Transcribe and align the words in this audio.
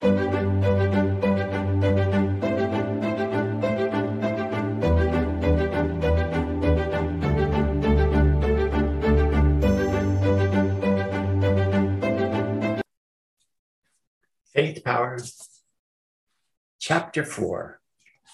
Faith 0.00 0.12
Power, 14.84 15.18
Chapter 16.78 17.24
4 17.24 17.80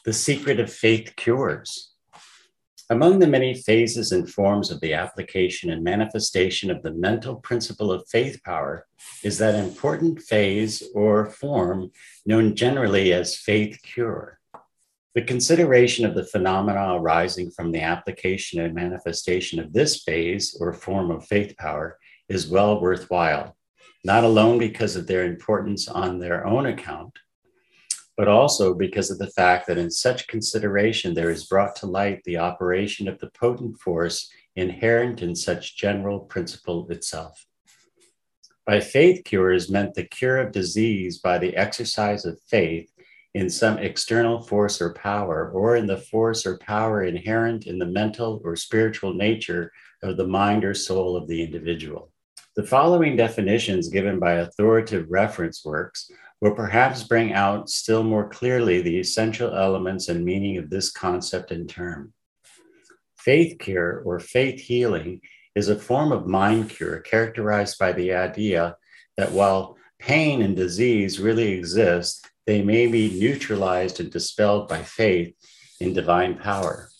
The 0.05 0.13
Secret 0.13 0.61
of 0.61 0.73
Faith 0.73 1.15
Cures. 1.17 1.96
Among 2.89 3.19
the 3.19 3.27
many 3.27 3.53
phases 3.53 4.13
and 4.13 4.31
forms 4.31 4.71
of 4.71 4.81
the 4.81 4.95
application 4.95 5.71
and 5.71 5.83
manifestation 5.83 6.71
of 6.71 6.83
the 6.83 6.93
mental 6.93 7.35
principle 7.37 7.91
of 7.91 8.09
faith 8.09 8.41
power 8.45 8.87
is 9.25 9.39
that 9.39 9.57
important 9.57 10.23
phase 10.23 10.85
or 10.95 11.27
form 11.27 11.91
known 12.27 12.55
generally 12.55 13.13
as 13.13 13.37
faith 13.37 13.81
cure. 13.83 14.39
The 15.17 15.23
consideration 15.23 16.07
of 16.07 16.15
the 16.15 16.27
phenomena 16.27 16.95
arising 16.95 17.51
from 17.51 17.73
the 17.73 17.81
application 17.81 18.61
and 18.61 18.73
manifestation 18.73 19.59
of 19.59 19.73
this 19.73 20.05
phase 20.05 20.57
or 20.61 20.73
form 20.73 21.11
of 21.11 21.27
faith 21.27 21.57
power 21.57 21.99
is 22.29 22.47
well 22.47 22.81
worthwhile 22.81 23.57
not 24.07 24.23
alone 24.23 24.57
because 24.57 24.95
of 24.95 25.09
their 25.09 25.25
importance 25.25 25.89
on 25.89 26.21
their 26.21 26.47
own 26.47 26.67
account, 26.67 27.19
but 28.17 28.29
also 28.29 28.75
because 28.75 29.11
of 29.11 29.19
the 29.19 29.31
fact 29.31 29.67
that 29.67 29.79
in 29.79 29.91
such 29.91 30.27
consideration 30.27 31.15
there 31.15 31.31
is 31.31 31.47
brought 31.47 31.77
to 31.77 31.87
light 31.87 32.23
the 32.25 32.39
operation 32.39 33.09
of 33.09 33.19
the 33.19 33.31
potent 33.31 33.79
force 33.79 34.31
inherent 34.57 35.23
in 35.23 35.35
such 35.35 35.77
general 35.77 36.21
principle 36.21 36.87
itself. 36.91 37.47
By 38.65 38.81
faith 38.81 39.23
cure 39.25 39.53
is 39.53 39.71
meant 39.71 39.95
the 39.95 40.05
cure 40.05 40.39
of 40.39 40.53
disease 40.53 41.19
by 41.19 41.39
the 41.39 41.55
exercise 41.57 42.25
of 42.25 42.41
faith 42.49 42.91
in 43.35 43.51
some 43.51 43.79
external 43.79 44.41
force 44.41 44.81
or 44.81 44.95
power, 44.95 45.51
or 45.51 45.77
in 45.77 45.87
the 45.87 45.99
force 45.99 46.47
or 46.47 46.57
power 46.57 47.05
inherent 47.05 47.67
in 47.67 47.79
the 47.79 47.85
mental 47.85 48.41
or 48.43 48.57
spiritual 48.57 49.13
nature 49.13 49.71
of 50.03 50.17
the 50.17 50.27
mind 50.27 50.65
or 50.65 50.73
soul 50.73 51.17
of 51.17 51.29
the 51.29 51.43
individual. 51.43 52.11
The 52.57 52.63
following 52.63 53.15
definitions 53.15 53.91
given 53.91 54.19
by 54.19 54.37
authoritative 54.37 55.11
reference 55.11 55.63
works 55.67 56.11
will 56.41 56.55
perhaps 56.55 57.03
bring 57.03 57.33
out 57.33 57.71
still 57.71 58.03
more 58.03 58.29
clearly 58.29 58.83
the 58.83 58.99
essential 58.99 59.55
elements 59.55 60.09
and 60.09 60.25
meaning 60.25 60.59
of 60.59 60.71
this 60.71 60.91
concept 60.91 61.51
and 61.51 61.69
term. 61.69 62.13
Faith 63.17 63.59
cure 63.59 64.03
or 64.05 64.21
faith 64.21 64.61
healing 64.61 65.21
is 65.55 65.69
a 65.69 65.79
form 65.79 66.13
of 66.13 66.27
mind 66.27 66.69
cure 66.69 67.01
characterized 67.01 67.79
by 67.79 67.91
the 67.93 68.13
idea 68.13 68.77
that 69.17 69.33
while 69.33 69.77
pain 69.99 70.43
and 70.43 70.55
disease 70.55 71.19
really 71.19 71.53
exist, 71.53 72.29
they 72.47 72.63
may 72.63 72.87
be 72.87 73.19
neutralized 73.19 73.99
and 73.99 74.13
dispelled 74.13 74.69
by 74.69 74.83
faith 74.83 75.35
in 75.81 75.93
divine 75.93 76.37
power. 76.37 76.91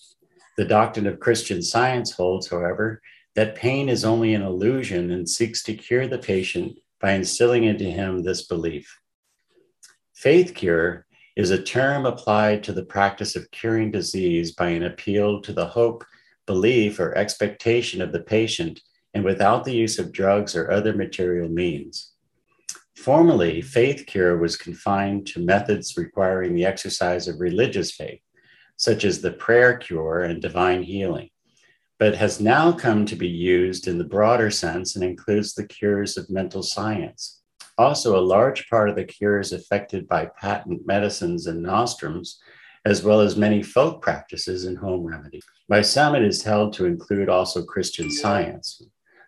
The 0.57 0.65
doctrine 0.65 1.07
of 1.07 1.21
Christian 1.21 1.63
science 1.63 2.13
holds, 2.13 2.49
however, 2.49 3.03
that 3.35 3.55
pain 3.55 3.91
is 3.91 4.05
only 4.05 4.33
an 4.33 4.43
illusion 4.43 5.11
and 5.11 5.29
seeks 5.29 5.63
to 5.65 5.75
cure 5.75 6.07
the 6.07 6.19
patient 6.19 6.79
by 7.01 7.13
instilling 7.13 7.65
into 7.65 7.85
him 7.85 8.23
this 8.23 8.47
belief. 8.47 8.99
Faith 10.27 10.57
cure 10.57 11.07
is 11.37 11.53
a 11.53 11.63
term 11.63 12.05
applied 12.05 12.65
to 12.65 12.73
the 12.73 12.85
practice 12.85 13.37
of 13.37 13.49
curing 13.53 13.93
disease 13.93 14.51
by 14.51 14.71
an 14.71 14.83
appeal 14.83 15.41
to 15.41 15.53
the 15.53 15.67
hope, 15.67 16.05
belief, 16.47 16.99
or 16.99 17.17
expectation 17.17 18.03
of 18.03 18.11
the 18.11 18.19
patient 18.19 18.81
and 19.15 19.23
without 19.23 19.63
the 19.63 19.73
use 19.73 20.01
of 20.01 20.11
drugs 20.11 20.57
or 20.57 20.69
other 20.69 20.93
material 20.93 21.49
means. 21.49 22.15
Formerly, 22.97 23.63
faith 23.63 24.05
cure 24.09 24.37
was 24.37 24.57
confined 24.57 25.29
to 25.29 25.39
methods 25.39 25.97
requiring 25.97 26.57
the 26.57 26.65
exercise 26.65 27.29
of 27.29 27.39
religious 27.39 27.93
faith, 27.93 28.19
such 28.77 29.05
as 29.05 29.21
the 29.21 29.31
prayer 29.31 29.77
cure 29.79 30.25
and 30.25 30.43
divine 30.43 30.83
healing 30.83 31.31
but 32.01 32.17
has 32.17 32.41
now 32.41 32.73
come 32.73 33.07
to 33.07 33.15
be 33.15 33.29
used 33.29 33.87
in 33.87 33.97
the 33.97 34.03
broader 34.05 34.51
sense 34.51 34.97
and 34.97 35.05
includes 35.05 35.55
the 35.55 35.67
cures 35.69 36.17
of 36.17 36.29
mental 36.29 36.65
science. 36.65 37.43
Also, 37.79 38.19
a 38.19 38.25
large 38.25 38.69
part 38.71 38.89
of 38.89 38.97
the 38.97 39.05
cures 39.05 39.53
affected 39.53 40.09
by 40.09 40.27
patent 40.41 40.87
medicines 40.87 41.47
and 41.47 41.63
nostrums, 41.63 42.39
as 42.87 43.03
well 43.03 43.21
as 43.21 43.37
many 43.37 43.63
folk 43.63 44.01
practices 44.01 44.65
and 44.65 44.79
home 44.79 45.05
remedies. 45.05 45.45
By 45.69 45.83
some, 45.83 46.15
it 46.15 46.23
is 46.23 46.43
held 46.43 46.73
to 46.75 46.87
include 46.87 47.29
also 47.29 47.65
Christian 47.65 48.11
science, 48.11 48.81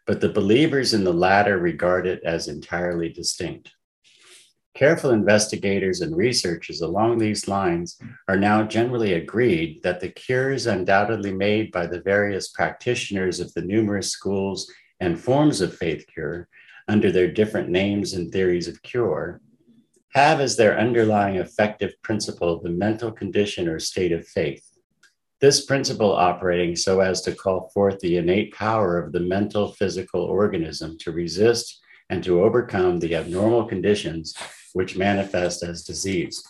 but 0.07 0.21
the 0.21 0.29
believers 0.29 0.95
in 0.95 1.05
the 1.05 1.13
latter 1.13 1.59
regard 1.59 2.07
it 2.07 2.23
as 2.25 2.49
entirely 2.49 3.11
distinct. 3.11 3.73
Careful 4.75 5.11
investigators 5.11 6.01
and 6.01 6.17
researchers 6.17 6.81
along 6.83 7.19
these 7.19 7.49
lines 7.49 7.99
are 8.29 8.37
now 8.37 8.63
generally 8.63 9.15
agreed 9.15 9.83
that 9.83 9.99
the 9.99 10.09
cures 10.09 10.67
undoubtedly 10.67 11.33
made 11.33 11.73
by 11.73 11.87
the 11.87 12.01
various 12.01 12.49
practitioners 12.49 13.41
of 13.41 13.53
the 13.55 13.63
numerous 13.63 14.13
schools 14.13 14.71
and 15.01 15.19
forms 15.19 15.61
of 15.61 15.77
faith 15.77 16.07
cure, 16.15 16.49
under 16.89 17.13
their 17.13 17.31
different 17.31 17.69
names 17.69 18.15
and 18.15 18.33
theories 18.33 18.67
of 18.67 18.83
cure, 18.83 19.41
have 20.15 20.41
as 20.41 20.57
their 20.57 20.79
underlying 20.79 21.37
effective 21.37 21.93
principle 22.03 22.61
the 22.61 22.71
mental 22.71 23.13
condition 23.13 23.69
or 23.69 23.79
state 23.79 24.13
of 24.13 24.27
faith. 24.27 24.65
This 25.41 25.65
principle 25.67 26.13
operating 26.13 26.75
so 26.75 27.01
as 27.01 27.21
to 27.23 27.35
call 27.35 27.71
forth 27.73 28.01
the 28.01 28.17
innate 28.17 28.53
power 28.53 28.99
of 28.99 29.13
the 29.13 29.21
mental 29.21 29.73
physical 29.73 30.23
organism 30.23 30.99
to 30.99 31.13
resist 31.13 31.81
and 32.11 32.25
to 32.25 32.43
overcome 32.43 32.99
the 32.99 33.15
abnormal 33.15 33.67
conditions 33.67 34.35
which 34.73 34.97
manifest 34.97 35.63
as 35.63 35.85
disease. 35.85 36.43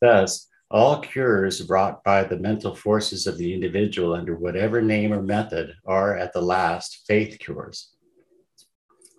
Thus, 0.00 0.48
all 0.70 1.00
cures 1.00 1.68
wrought 1.68 2.02
by 2.02 2.24
the 2.24 2.38
mental 2.38 2.74
forces 2.74 3.26
of 3.26 3.36
the 3.38 3.52
individual 3.52 4.14
under 4.14 4.36
whatever 4.36 4.80
name 4.80 5.12
or 5.12 5.22
method 5.22 5.74
are 5.84 6.16
at 6.16 6.32
the 6.32 6.42
last 6.42 7.04
faith 7.06 7.38
cures. 7.38 7.93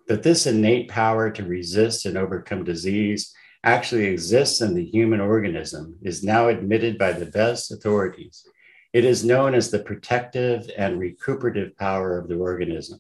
That 0.08 0.24
this 0.24 0.46
innate 0.46 0.88
power 0.88 1.32
to 1.32 1.44
resist 1.44 2.06
and 2.06 2.18
overcome 2.18 2.64
disease 2.64 3.34
actually 3.64 4.06
exists 4.06 4.62
in 4.62 4.76
the 4.76 4.86
human 4.86 5.20
organism 5.20 5.98
is 6.04 6.24
now 6.24 6.48
admitted 6.48 7.00
by 7.00 7.12
the 7.12 7.26
best 7.26 7.72
authorities. 7.72 8.48
It 8.94 9.04
is 9.04 9.26
known 9.26 9.56
as 9.56 9.72
the 9.72 9.80
protective 9.80 10.70
and 10.78 11.00
recuperative 11.00 11.76
power 11.76 12.18
of 12.20 12.28
the 12.28 12.38
organism, 12.38 13.00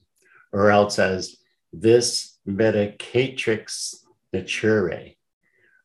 or 0.51 0.71
else 0.71 0.97
as 0.97 1.37
vis 1.71 2.39
medicatrix 2.47 3.95
naturae, 4.33 5.15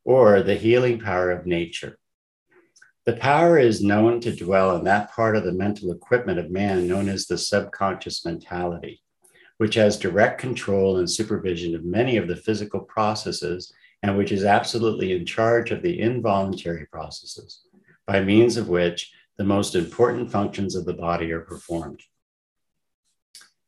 or 0.05 0.43
the 0.43 0.55
healing 0.55 0.99
power 0.99 1.31
of 1.31 1.47
nature. 1.47 1.99
The 3.05 3.17
power 3.17 3.59
is 3.59 3.83
known 3.83 4.21
to 4.23 4.35
dwell 4.35 4.77
in 4.77 4.85
that 4.85 5.13
part 5.13 5.37
of 5.37 5.45
the 5.45 5.53
mental 5.53 5.93
equipment 5.93 6.39
of 6.39 6.51
man 6.51 6.89
known 6.89 7.09
as 7.09 7.27
the 7.27 7.39
subconscious 7.39 8.25
mentality, 8.25 9.03
which 9.61 9.75
has 9.75 9.99
direct 9.99 10.41
control 10.41 10.97
and 10.97 11.11
supervision 11.11 11.75
of 11.75 11.85
many 11.85 12.17
of 12.17 12.27
the 12.27 12.37
physical 12.37 12.81
processes 12.81 13.73
and 14.03 14.17
which 14.17 14.33
is 14.33 14.45
absolutely 14.45 15.13
in 15.13 15.27
charge 15.27 15.71
of 15.71 15.83
the 15.83 16.01
involuntary 16.01 16.87
processes, 16.87 17.61
by 18.07 18.21
means 18.21 18.57
of 18.57 18.69
which 18.69 19.13
the 19.37 19.45
most 19.45 19.75
important 19.75 20.31
functions 20.31 20.75
of 20.75 20.87
the 20.87 20.95
body 20.95 21.31
are 21.33 21.41
performed. 21.41 22.01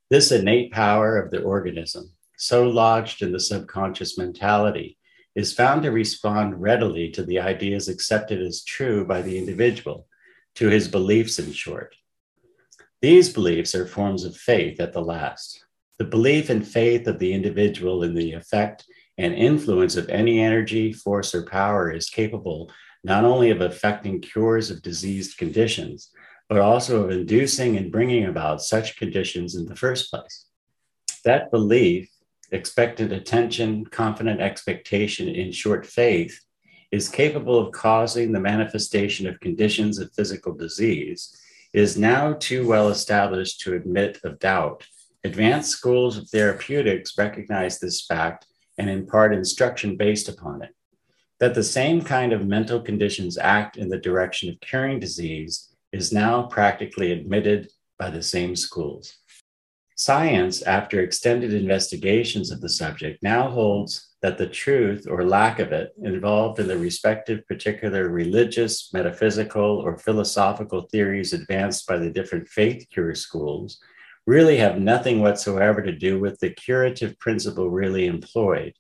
This 0.09 0.33
innate 0.33 0.73
power 0.73 1.19
of 1.19 1.31
the 1.31 1.43
organism 1.43 2.13
so 2.43 2.69
lodged 2.69 3.23
in 3.23 3.31
the 3.31 3.39
subconscious 3.39 4.19
mentality, 4.19 4.99
is 5.37 5.53
found 5.53 5.85
to 5.85 5.93
respond 5.93 6.61
readily 6.61 7.09
to 7.09 7.23
the 7.23 7.39
ideas 7.39 7.87
accepted 7.89 8.43
as 8.43 8.65
true 8.65 9.05
by 9.05 9.23
the 9.23 9.39
individual, 9.39 10.09
to 10.57 10.69
his 10.69 10.89
beliefs, 10.89 11.39
in 11.39 11.53
short. 11.53 11.95
These 13.01 13.33
beliefs 13.33 13.77
are 13.77 13.87
forms 13.87 14.25
of 14.25 14.37
faith 14.37 14.81
at 14.81 14.93
the 14.93 15.01
last. 15.01 15.65
The 16.03 16.09
belief 16.09 16.51
and 16.51 16.67
faith 16.67 17.07
of 17.07 17.21
the 17.21 17.33
individual 17.33 18.03
in 18.03 18.13
the 18.13 18.33
effect 18.33 18.85
and 19.19 19.33
influence 19.33 19.95
of 19.95 20.09
any 20.09 20.41
energy, 20.41 20.93
force, 20.93 21.33
or 21.33 21.45
power 21.45 21.93
is 21.93 22.11
capable 22.11 22.73
not 23.05 23.25
only 23.25 23.51
of 23.51 23.61
affecting 23.61 24.21
cures 24.21 24.69
of 24.69 24.83
diseased 24.83 25.39
conditions, 25.39 26.11
but 26.49 26.59
also 26.59 27.05
of 27.05 27.13
inducing 27.13 27.77
and 27.77 27.93
bringing 27.93 28.25
about 28.25 28.63
such 28.63 28.97
conditions 28.97 29.55
in 29.55 29.65
the 29.65 29.77
first 29.77 30.11
place. 30.11 30.47
That 31.25 31.53
belief 31.53 32.11
expectant 32.51 33.13
attention, 33.13 33.87
confident 33.87 34.41
expectation, 34.41 35.29
in 35.29 35.53
short, 35.53 35.87
faith, 35.87 36.37
is 36.91 37.09
capable 37.09 37.61
of 37.61 37.71
causing 37.71 38.33
the 38.33 38.41
manifestation 38.41 39.29
of 39.29 39.39
conditions 39.39 40.01
of 40.01 40.13
physical 40.15 40.53
disease, 40.53 41.41
is 41.73 41.97
now 41.97 42.33
too 42.33 42.67
well 42.67 42.89
established 42.89 43.61
to 43.61 43.75
admit 43.75 44.19
of 44.25 44.41
doubt. 44.41 44.85
Advanced 45.25 45.71
schools 45.71 46.19
of 46.19 46.29
therapeutics 46.29 47.17
recognize 47.17 47.79
this 47.79 48.05
fact 48.05 48.47
and 48.77 48.91
impart 48.91 49.33
instruction 49.33 49.97
based 49.97 50.29
upon 50.29 50.63
it. 50.63 50.75
That 51.39 51.55
the 51.55 51.63
same 51.63 52.03
kind 52.03 52.33
of 52.33 52.47
mental 52.47 52.81
conditions 52.81 53.39
act 53.39 53.77
in 53.77 53.89
the 53.89 53.99
direction 53.99 54.49
of 54.49 54.61
curing 54.61 54.99
disease 54.99 55.69
is 55.93 56.13
now 56.13 56.43
practically 56.43 57.13
admitted 57.13 57.71
by 57.99 58.11
the 58.11 58.23
same 58.23 58.57
schools. 58.57 59.17
Science, 59.95 60.63
after 60.63 61.01
extended 61.01 61.55
investigations 61.55 62.51
of 62.51 62.61
the 62.61 62.69
subject, 62.69 63.23
now 63.23 63.49
holds 63.49 64.15
that 64.23 64.39
the 64.39 64.49
truth 64.49 65.07
or 65.09 65.25
lack 65.25 65.61
of 65.61 65.71
it 65.71 65.93
involved 66.03 66.59
in 66.59 66.67
the 66.67 66.79
respective 66.79 67.47
particular 67.47 68.09
religious, 68.09 68.93
metaphysical, 68.93 69.79
or 69.79 69.97
philosophical 69.97 70.83
theories 70.91 71.33
advanced 71.33 71.87
by 71.87 71.97
the 71.97 72.11
different 72.11 72.49
faith 72.49 72.85
cure 72.91 73.15
schools 73.15 73.79
really 74.27 74.57
have 74.57 74.81
nothing 74.81 75.21
whatsoever 75.21 75.83
to 75.83 75.93
do 75.93 76.19
with 76.19 76.39
the 76.41 76.51
curative 76.51 77.19
principle 77.19 77.71
really 77.71 78.07
employed, 78.07 78.75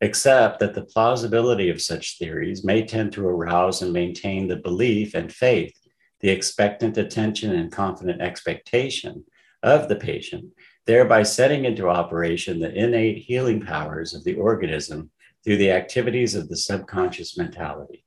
except 0.00 0.60
that 0.60 0.74
the 0.74 0.84
plausibility 0.84 1.70
of 1.70 1.82
such 1.82 2.18
theories 2.18 2.64
may 2.64 2.84
tend 2.84 3.12
to 3.12 3.26
arouse 3.26 3.82
and 3.82 3.92
maintain 3.92 4.46
the 4.46 4.56
belief 4.56 5.14
and 5.14 5.32
faith, 5.32 5.74
the 6.20 6.30
expectant 6.30 6.96
attention 6.96 7.54
and 7.54 7.72
confident 7.72 8.20
expectation 8.20 9.24
of 9.62 9.88
the 9.88 9.96
patient 9.96 10.52
thereby 10.88 11.22
setting 11.22 11.66
into 11.66 11.86
operation 11.86 12.58
the 12.58 12.74
innate 12.74 13.18
healing 13.18 13.60
powers 13.60 14.14
of 14.14 14.24
the 14.24 14.34
organism 14.36 15.10
through 15.44 15.58
the 15.58 15.70
activities 15.70 16.34
of 16.34 16.48
the 16.48 16.56
subconscious 16.56 17.36
mentality. 17.36 18.06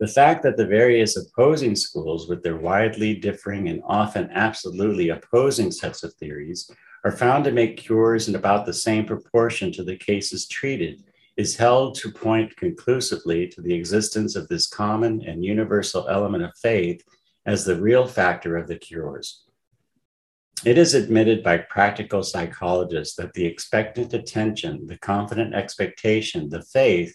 The 0.00 0.08
fact 0.08 0.42
that 0.42 0.56
the 0.56 0.66
various 0.66 1.16
opposing 1.16 1.76
schools, 1.76 2.28
with 2.28 2.42
their 2.42 2.56
widely 2.56 3.14
differing 3.14 3.68
and 3.68 3.80
often 3.86 4.28
absolutely 4.32 5.10
opposing 5.10 5.70
sets 5.70 6.02
of 6.02 6.12
theories, 6.14 6.68
are 7.04 7.12
found 7.12 7.44
to 7.44 7.52
make 7.52 7.76
cures 7.76 8.28
in 8.28 8.34
about 8.34 8.66
the 8.66 8.72
same 8.72 9.04
proportion 9.04 9.70
to 9.72 9.84
the 9.84 9.96
cases 9.96 10.48
treated, 10.48 11.04
is 11.36 11.56
held 11.56 11.94
to 11.96 12.10
point 12.10 12.56
conclusively 12.56 13.46
to 13.48 13.60
the 13.60 13.74
existence 13.74 14.36
of 14.36 14.48
this 14.48 14.66
common 14.66 15.22
and 15.26 15.44
universal 15.44 16.08
element 16.08 16.42
of 16.42 16.52
faith 16.60 17.02
as 17.46 17.64
the 17.64 17.80
real 17.80 18.06
factor 18.06 18.56
of 18.56 18.66
the 18.66 18.76
cures. 18.76 19.44
It 20.64 20.78
is 20.78 20.94
admitted 20.94 21.42
by 21.42 21.58
practical 21.58 22.22
psychologists 22.22 23.16
that 23.16 23.34
the 23.34 23.44
expectant 23.44 24.14
attention, 24.14 24.86
the 24.86 24.98
confident 24.98 25.54
expectation, 25.54 26.48
the 26.48 26.62
faith 26.62 27.14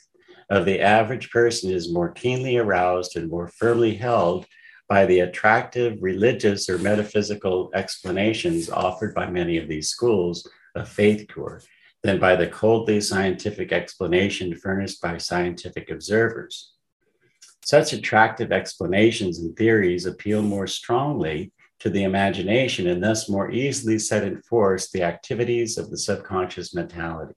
of 0.50 0.66
the 0.66 0.81
average 0.81 1.30
person 1.31 1.72
is 1.72 1.94
more 1.94 2.12
keenly 2.12 2.57
aroused 2.57 3.16
and 3.16 3.30
more 3.30 3.48
firmly 3.48 3.96
held 3.96 4.46
by 4.88 5.06
the 5.06 5.19
attractive 5.19 5.98
religious 6.01 6.68
or 6.69 6.80
metaphysical 6.80 7.69
explanations 7.75 8.69
offered 8.69 9.13
by 9.13 9.30
many 9.30 9.57
of 9.57 9.68
these 9.68 9.90
schools 9.90 10.50
of 10.75 10.90
faith 10.90 11.28
cure 11.31 11.62
than 12.01 12.19
by 12.19 12.36
the 12.36 12.48
coldly 12.48 13.00
scientific 13.00 13.72
explanation 13.72 14.56
furnished 14.56 15.01
by 15.01 15.18
scientific 15.18 15.92
observers. 15.92 16.74
Such 17.63 17.94
attractive 17.94 18.51
explanations 18.51 19.40
and 19.40 19.56
theories 19.56 20.07
appeal 20.07 20.42
more 20.42 20.66
strongly 20.66 21.51
to 21.80 21.90
the 21.90 22.04
imagination 22.04 22.88
and 22.88 23.04
thus 23.04 23.30
more 23.30 23.51
easily 23.51 24.00
set 24.00 24.24
in 24.24 24.42
force 24.42 24.90
the 24.90 25.04
activities 25.04 25.78
of 25.78 25.92
the 25.92 25.98
subconscious 25.98 26.74
mentality. 26.74 27.36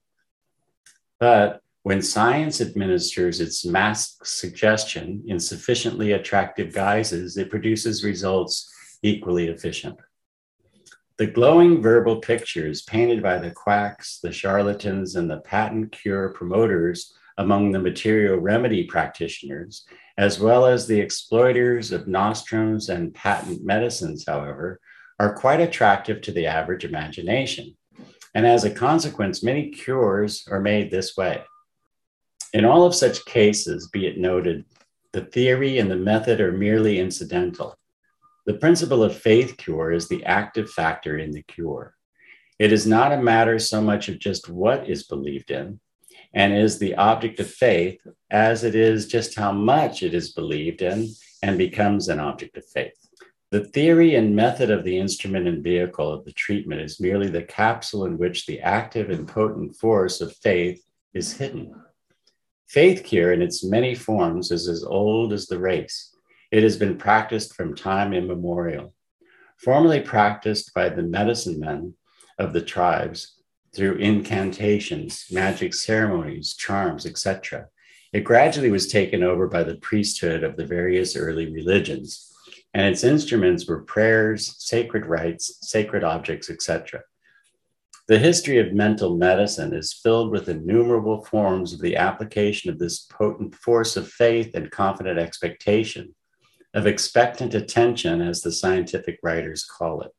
But 1.20 1.61
when 1.82 2.00
science 2.00 2.61
administers 2.61 3.40
its 3.40 3.64
masked 3.64 4.26
suggestion 4.26 5.23
in 5.26 5.38
sufficiently 5.40 6.12
attractive 6.12 6.73
guises, 6.73 7.37
it 7.37 7.50
produces 7.50 8.05
results 8.05 8.73
equally 9.02 9.49
efficient. 9.49 9.99
The 11.19 11.26
glowing 11.26 11.82
verbal 11.82 12.20
pictures 12.20 12.82
painted 12.82 13.23
by 13.23 13.38
the 13.38 13.50
quacks, 13.50 14.20
the 14.23 14.32
charlatans, 14.32 15.17
and 15.17 15.31
the 15.31 15.40
patent 15.40 15.93
cure 15.93 16.31
promoters 16.31 17.12
among 17.38 17.73
the 17.73 17.79
material 17.79 18.38
remedy 18.38 18.85
practitioners 18.85 19.85
as 20.19 20.38
well 20.38 20.67
as 20.67 20.87
the 20.87 21.00
exploiters 21.00 21.90
of 21.93 22.06
nostrums 22.06 22.88
and 22.88 23.14
patent 23.14 23.64
medicines, 23.64 24.25
however, 24.26 24.78
are 25.19 25.35
quite 25.35 25.61
attractive 25.61 26.20
to 26.23 26.32
the 26.32 26.46
average 26.46 26.85
imagination. 26.85 27.76
And 28.35 28.46
as 28.46 28.64
a 28.64 28.70
consequence, 28.70 29.43
many 29.43 29.70
cures 29.70 30.46
are 30.50 30.61
made 30.61 30.90
this 30.90 31.17
way. 31.17 31.43
In 32.52 32.66
all 32.66 32.84
of 32.84 32.94
such 32.94 33.25
cases, 33.25 33.88
be 33.88 34.06
it 34.06 34.19
noted, 34.19 34.64
the 35.12 35.25
theory 35.25 35.78
and 35.78 35.90
the 35.90 35.96
method 35.96 36.40
are 36.40 36.52
merely 36.52 37.00
incidental. 37.00 37.78
The 38.44 38.54
principle 38.54 39.02
of 39.02 39.16
faith 39.16 39.56
cure 39.56 39.93
is 39.93 40.08
the 40.08 40.25
active 40.25 40.70
factor 40.70 41.16
in 41.16 41.31
the 41.31 41.43
cure. 41.43 41.94
It 42.58 42.72
is 42.72 42.87
not 42.87 43.12
a 43.12 43.22
matter 43.22 43.58
so 43.58 43.81
much 43.81 44.08
of 44.08 44.19
just 44.19 44.49
what 44.49 44.88
is 44.88 45.04
believed 45.04 45.50
in, 45.50 45.81
and 46.34 46.52
is 46.52 46.78
the 46.78 46.94
object 46.96 47.40
of 47.40 47.50
faith 47.50 48.00
as 48.31 48.64
it 48.64 48.75
is 48.75 49.06
just 49.06 49.38
how 49.38 49.52
much 49.52 50.02
it 50.02 50.12
is 50.12 50.32
believed 50.32 50.82
in 50.82 51.08
and 51.43 51.56
becomes 51.56 52.08
an 52.08 52.20
object 52.20 52.56
of 52.56 52.66
faith. 52.66 52.94
The 53.50 53.64
theory 53.64 54.14
and 54.14 54.37
method 54.37 54.70
of 54.70 54.84
the 54.84 54.99
instrument 54.99 55.46
and 55.46 55.62
vehicle 55.62 56.10
of 56.10 56.25
the 56.25 56.32
treatment 56.32 56.81
is 56.81 57.00
merely 57.00 57.28
the 57.28 57.43
capsule 57.43 58.04
in 58.06 58.19
which 58.19 58.46
the 58.46 58.60
active 58.60 59.10
and 59.10 59.28
potent 59.28 59.76
force 59.76 60.20
of 60.20 60.37
faith 60.37 60.82
is 61.14 61.37
hidden. 61.37 61.75
Faith 62.73 63.05
cure 63.05 63.35
in 63.35 63.43
its 63.43 63.63
many 63.63 63.95
forms 63.95 64.51
is 64.51 64.67
as 64.67 64.83
old 64.83 65.31
as 65.35 65.47
the 65.47 65.59
race. 65.59 66.17
It 66.51 66.63
has 66.63 66.79
been 66.79 66.97
practiced 66.97 67.55
from 67.55 67.77
time 67.77 68.15
immemorial. 68.15 68.95
Formerly 69.59 70.01
practiced 70.01 70.73
by 70.73 70.89
the 70.89 71.03
medicine 71.03 71.61
men 71.61 71.93
of 72.39 72.55
the 72.55 72.63
tribes, 72.63 73.43
through 73.77 73.97
incantations, 73.97 75.27
magic 75.31 75.75
ceremonies, 75.75 76.55
charms, 76.55 77.05
etc. 77.05 77.67
It 78.15 78.25
gradually 78.25 78.71
was 78.71 78.89
taken 78.89 79.23
over 79.23 79.49
by 79.49 79.65
the 79.65 79.77
priesthood 79.77 80.43
of 80.43 80.57
the 80.57 80.65
various 80.65 81.15
early 81.15 81.53
religions, 81.53 82.35
and 82.73 82.87
its 82.87 83.05
instruments 83.05 83.69
were 83.69 83.83
prayers, 83.83 84.57
sacred 84.59 85.05
rites, 85.05 85.59
sacred 85.61 86.05
objects, 86.05 86.49
etc. 86.49 87.03
The 88.08 88.19
history 88.19 88.58
of 88.58 88.72
mental 88.72 89.16
medicine 89.16 89.72
is 89.72 89.93
filled 89.93 90.32
with 90.32 90.49
innumerable 90.49 91.25
forms 91.25 91.72
of 91.72 91.81
the 91.81 91.96
application 91.96 92.69
of 92.69 92.78
this 92.78 93.00
potent 93.00 93.54
force 93.54 93.96
of 93.96 94.08
faith 94.08 94.54
and 94.54 94.72
confident 94.72 95.20
expectation, 95.20 96.14
of 96.75 96.87
expectant 96.87 97.54
attention, 97.54 98.20
as 98.20 98.43
the 98.43 98.50
scientific 98.50 99.20
writers 99.22 99.64
call 99.64 100.02
it. 100.02 100.10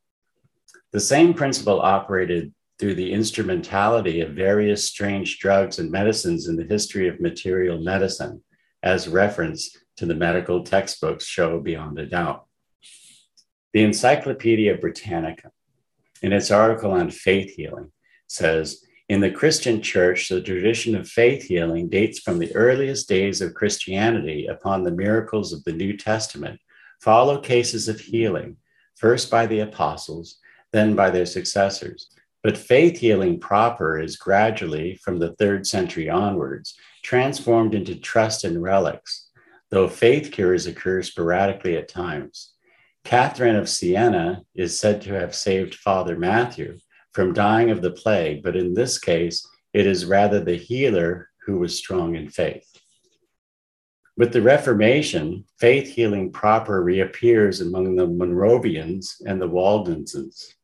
The 0.91 1.01
same 1.01 1.33
principle 1.33 1.81
operated 1.81 2.53
through 2.79 2.95
the 2.95 3.11
instrumentality 3.11 4.21
of 4.21 4.31
various 4.31 4.87
strange 4.87 5.39
drugs 5.39 5.77
and 5.77 5.91
medicines 5.91 6.47
in 6.47 6.55
the 6.55 6.63
history 6.63 7.09
of 7.09 7.19
material 7.19 7.79
medicine, 7.79 8.43
as 8.81 9.09
reference 9.09 9.75
to 9.97 10.05
the 10.05 10.15
medical 10.15 10.63
textbooks 10.63 11.25
show 11.25 11.59
beyond 11.59 11.99
a 11.99 12.05
doubt. 12.05 12.45
The 13.73 13.83
Encyclopedia 13.83 14.77
Britannica, 14.77 15.51
in 16.23 16.31
its 16.31 16.49
article 16.49 16.91
on 16.91 17.11
faith 17.11 17.53
healing, 17.55 17.91
says 18.27 18.83
In 19.09 19.19
the 19.19 19.29
Christian 19.29 19.81
church, 19.81 20.29
the 20.29 20.41
tradition 20.41 20.95
of 20.95 21.07
faith 21.07 21.43
healing 21.43 21.89
dates 21.89 22.19
from 22.19 22.39
the 22.39 22.55
earliest 22.55 23.09
days 23.09 23.41
of 23.41 23.53
Christianity 23.53 24.47
upon 24.47 24.83
the 24.83 24.91
miracles 24.91 25.51
of 25.51 25.63
the 25.65 25.73
New 25.73 25.97
Testament, 25.97 26.59
follow 27.01 27.37
cases 27.39 27.89
of 27.89 27.99
healing, 27.99 28.55
first 28.95 29.29
by 29.29 29.45
the 29.45 29.59
apostles, 29.59 30.37
then 30.71 30.95
by 30.95 31.09
their 31.09 31.25
successors. 31.25 32.09
But 32.41 32.57
faith 32.57 32.99
healing 32.99 33.39
proper 33.39 33.99
is 33.99 34.15
gradually, 34.15 34.95
from 34.95 35.19
the 35.19 35.33
third 35.33 35.67
century 35.67 36.09
onwards, 36.09 36.73
transformed 37.03 37.75
into 37.75 37.95
trust 37.95 38.45
in 38.45 38.61
relics, 38.61 39.29
though 39.71 39.89
faith 39.89 40.31
cures 40.31 40.67
occur 40.67 41.01
sporadically 41.03 41.75
at 41.75 41.89
times. 41.89 42.52
Catherine 43.03 43.55
of 43.55 43.69
Siena 43.69 44.43
is 44.55 44.79
said 44.79 45.01
to 45.01 45.13
have 45.13 45.35
saved 45.35 45.75
Father 45.75 46.17
Matthew 46.17 46.79
from 47.11 47.33
dying 47.33 47.69
of 47.69 47.81
the 47.81 47.91
plague, 47.91 48.43
but 48.43 48.55
in 48.55 48.73
this 48.73 48.97
case, 48.97 49.47
it 49.73 49.85
is 49.85 50.05
rather 50.05 50.39
the 50.39 50.55
healer 50.55 51.29
who 51.45 51.57
was 51.57 51.77
strong 51.77 52.15
in 52.15 52.29
faith. 52.29 52.65
With 54.15 54.31
the 54.31 54.41
Reformation, 54.41 55.45
faith 55.59 55.89
healing 55.89 56.31
proper 56.31 56.83
reappears 56.83 57.61
among 57.61 57.95
the 57.95 58.07
Moravians 58.07 59.21
and 59.25 59.41
the 59.41 59.47
Waldenses 59.47 60.55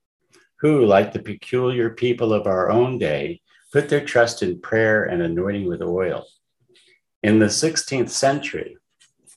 who, 0.59 0.85
like 0.85 1.13
the 1.13 1.21
peculiar 1.21 1.89
people 1.89 2.33
of 2.33 2.45
our 2.45 2.69
own 2.69 2.97
day, 2.97 3.41
put 3.71 3.89
their 3.89 4.03
trust 4.03 4.43
in 4.43 4.59
prayer 4.59 5.05
and 5.05 5.21
anointing 5.21 5.67
with 5.67 5.81
oil. 5.81 6.25
In 7.23 7.39
the 7.39 7.45
16th 7.45 8.09
century, 8.09 8.77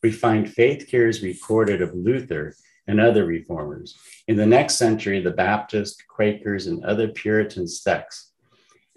we 0.03 0.11
find 0.11 0.53
faith 0.53 0.89
cures 0.89 1.23
recorded 1.23 1.81
of 1.81 1.95
Luther 1.95 2.55
and 2.87 3.01
other 3.01 3.25
reformers. 3.25 3.97
In 4.29 4.37
the 4.37 4.47
next 4.47 4.77
century, 4.77 5.21
the 5.21 5.31
Baptist, 5.31 6.05
Quakers, 6.09 6.67
and 6.67 6.85
other 6.85 7.09
Puritan 7.09 7.67
sects. 7.67 8.33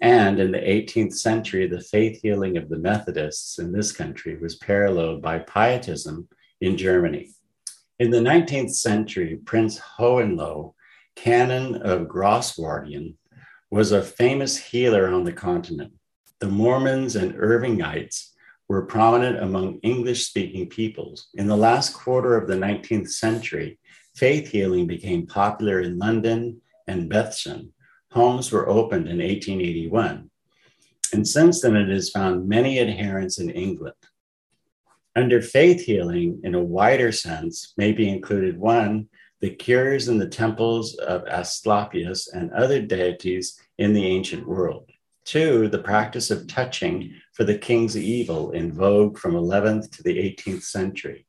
And 0.00 0.38
in 0.38 0.52
the 0.52 0.58
18th 0.58 1.14
century, 1.14 1.66
the 1.66 1.80
faith 1.80 2.20
healing 2.22 2.56
of 2.56 2.68
the 2.68 2.78
Methodists 2.78 3.58
in 3.58 3.72
this 3.72 3.92
country 3.92 4.36
was 4.36 4.56
paralleled 4.56 5.22
by 5.22 5.38
Pietism 5.38 6.28
in 6.60 6.76
Germany. 6.76 7.30
In 7.98 8.10
the 8.10 8.18
19th 8.20 8.74
century, 8.74 9.40
Prince 9.44 9.80
Hohenlohe 9.98 10.74
Canon 11.16 11.76
of 11.76 12.06
Grosswardein, 12.06 13.14
was 13.70 13.90
a 13.90 14.02
famous 14.02 14.56
healer 14.56 15.08
on 15.08 15.24
the 15.24 15.32
continent. 15.32 15.92
The 16.38 16.46
Mormons 16.46 17.16
and 17.16 17.34
Irvingites 17.34 18.30
were 18.68 18.86
prominent 18.86 19.42
among 19.42 19.78
English 19.82 20.26
speaking 20.26 20.68
peoples. 20.68 21.28
In 21.34 21.46
the 21.46 21.56
last 21.56 21.94
quarter 21.94 22.36
of 22.36 22.48
the 22.48 22.56
19th 22.56 23.10
century, 23.10 23.78
faith 24.14 24.48
healing 24.48 24.86
became 24.86 25.26
popular 25.26 25.80
in 25.80 25.98
London 25.98 26.60
and 26.86 27.10
Bethshan. 27.10 27.70
Homes 28.12 28.50
were 28.50 28.68
opened 28.68 29.08
in 29.08 29.18
1881. 29.18 30.30
and 31.12 31.28
since 31.28 31.60
then 31.60 31.76
it 31.76 31.88
has 31.88 32.10
found 32.10 32.48
many 32.48 32.80
adherents 32.80 33.38
in 33.38 33.50
England. 33.50 33.94
Under 35.14 35.40
faith 35.40 35.82
healing, 35.82 36.40
in 36.42 36.54
a 36.54 36.62
wider 36.62 37.12
sense, 37.12 37.72
may 37.76 37.92
be 37.92 38.08
included 38.08 38.58
one, 38.58 39.08
the 39.40 39.50
cures 39.50 40.08
in 40.08 40.18
the 40.18 40.28
temples 40.28 40.94
of 40.96 41.26
Asclepius 41.28 42.28
and 42.28 42.50
other 42.52 42.82
deities 42.82 43.58
in 43.78 43.92
the 43.92 44.04
ancient 44.04 44.46
world. 44.48 44.90
Two, 45.26 45.66
the 45.66 45.80
practice 45.80 46.30
of 46.30 46.46
touching 46.46 47.12
for 47.32 47.42
the 47.42 47.58
king's 47.58 47.96
evil 47.96 48.52
in 48.52 48.72
vogue 48.72 49.18
from 49.18 49.34
11th 49.34 49.90
to 49.96 50.02
the 50.04 50.16
18th 50.16 50.62
century. 50.62 51.26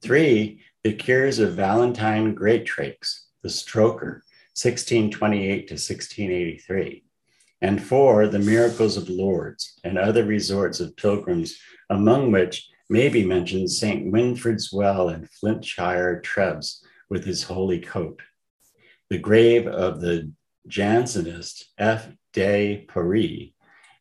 Three, 0.00 0.60
the 0.84 0.92
cures 0.92 1.40
of 1.40 1.54
Valentine 1.54 2.36
Greatrakes, 2.36 3.24
the 3.42 3.48
stroker, 3.48 4.22
1628 4.54 5.66
to 5.66 5.74
1683. 5.74 7.02
And 7.60 7.82
four, 7.82 8.28
the 8.28 8.38
miracles 8.38 8.96
of 8.96 9.08
Lourdes 9.08 9.76
and 9.82 9.98
other 9.98 10.24
resorts 10.24 10.78
of 10.78 10.96
pilgrims, 10.96 11.58
among 11.90 12.30
which 12.30 12.68
may 12.88 13.08
be 13.08 13.24
mentioned 13.24 13.72
St. 13.72 14.12
Winifred's 14.12 14.72
Well 14.72 15.08
in 15.08 15.26
Flintshire, 15.26 16.22
Trèves, 16.24 16.84
with 17.10 17.24
his 17.24 17.42
holy 17.42 17.80
coat. 17.80 18.22
The 19.10 19.18
grave 19.18 19.66
of 19.66 20.00
the 20.00 20.30
Jansenist 20.68 21.64
F. 21.76 22.08
de 22.32 22.84
Paris 22.88 23.50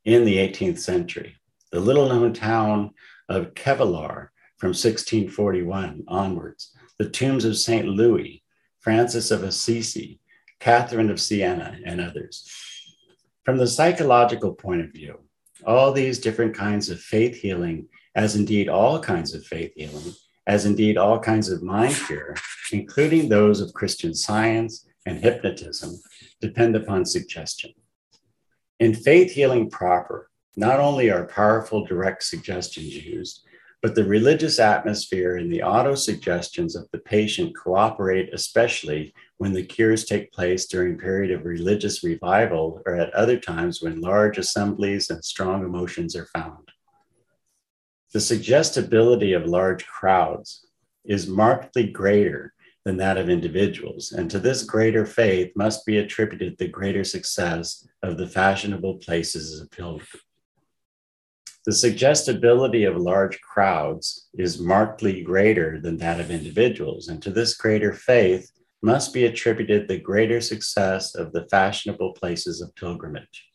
in 0.06 0.26
the 0.26 0.38
18th 0.38 0.80
century. 0.80 1.36
The 1.72 1.80
little 1.80 2.10
known 2.10 2.34
town 2.34 2.92
of 3.30 3.54
Kevelaer 3.54 4.32
from 4.58 4.70
1641 4.70 6.04
onwards. 6.08 6.76
The 6.98 7.10
tombs 7.10 7.46
of 7.46 7.58
St. 7.58 7.88
Louis, 7.88 8.44
Francis 8.80 9.32
of 9.32 9.44
Assisi, 9.44 10.20
Catherine 10.60 11.10
of 11.10 11.20
Siena, 11.20 11.78
and 11.86 12.00
others. 12.00 12.48
From 13.44 13.58
the 13.58 13.68
psychological 13.68 14.54
point 14.54 14.82
of 14.82 14.92
view, 14.92 15.20
all 15.66 15.92
these 15.92 16.20
different 16.20 16.56
kinds 16.56 16.90
of 16.90 17.00
faith 17.00 17.36
healing, 17.36 17.88
as 18.16 18.36
indeed 18.36 18.70
all 18.70 19.00
kinds 19.00 19.34
of 19.34 19.46
faith 19.46 19.72
healing, 19.76 20.14
as 20.48 20.66
indeed 20.66 20.98
all 20.98 21.20
kinds 21.20 21.50
of 21.50 21.64
mind 21.64 21.96
cure, 22.08 22.36
including 22.72 23.30
those 23.30 23.62
of 23.62 23.74
Christian 23.74 24.14
science 24.14 24.88
and 25.06 25.18
hypnotism, 25.20 26.00
depend 26.40 26.76
upon 26.76 27.06
suggestion. 27.06 27.72
In 28.82 28.96
faith 28.96 29.34
healing 29.34 29.70
proper, 29.70 30.32
not 30.56 30.80
only 30.80 31.12
are 31.12 31.28
powerful 31.28 31.86
direct 31.86 32.24
suggestions 32.24 32.96
used, 33.06 33.46
but 33.80 33.94
the 33.94 34.04
religious 34.04 34.58
atmosphere 34.58 35.36
and 35.36 35.54
the 35.54 35.62
auto 35.62 35.94
suggestions 35.94 36.76
of 36.76 36.88
the 36.92 36.98
patient 36.98 37.56
cooperate, 37.56 38.34
especially 38.34 39.14
when 39.38 39.54
the 39.54 39.64
cures 39.64 40.06
take 40.06 40.34
place 40.34 40.66
during 40.66 40.98
period 40.98 41.30
of 41.30 41.46
religious 41.46 42.04
revival 42.04 42.82
or 42.88 42.96
at 42.96 43.14
other 43.14 43.40
times 43.40 43.84
when 43.84 44.02
large 44.02 44.40
assemblies 44.40 45.12
and 45.12 45.24
strong 45.24 45.64
emotions 45.64 46.16
are 46.16 46.30
found. 46.34 46.72
The 48.14 48.20
suggestibility 48.20 49.34
of 49.34 49.46
large 49.46 49.86
crowds 49.86 50.66
is 51.06 51.28
markedly 51.28 51.86
greater 51.92 52.56
than 52.86 52.98
that 52.98 53.18
of 53.18 53.30
individuals, 53.30 54.12
and 54.12 54.30
to 54.32 54.40
this 54.40 54.64
greater 54.64 55.06
faith 55.06 55.52
must 55.56 55.86
be 55.86 55.98
attributed 55.98 56.58
the 56.58 56.68
greater 56.68 57.04
success 57.04 57.88
of 58.02 58.18
the 58.18 58.28
fashionable 58.28 58.96
places 58.96 59.60
of 59.62 59.70
pilgrimage. 59.72 60.08
The 61.64 61.74
suggestibility 61.74 62.86
of 62.86 62.98
large 62.98 63.40
crowds 63.42 64.30
is 64.34 64.60
markedly 64.60 65.22
greater 65.22 65.80
than 65.80 65.98
that 65.98 66.20
of 66.20 66.32
individuals, 66.32 67.08
and 67.08 67.22
to 67.22 67.30
this 67.30 67.56
greater 67.56 67.94
faith 67.94 68.52
must 68.82 69.14
be 69.14 69.26
attributed 69.26 69.88
the 69.88 70.00
greater 70.00 70.42
success 70.42 71.14
of 71.14 71.34
the 71.34 71.48
fashionable 71.52 72.14
places 72.14 72.62
of 72.62 72.76
pilgrimage. 72.76 73.48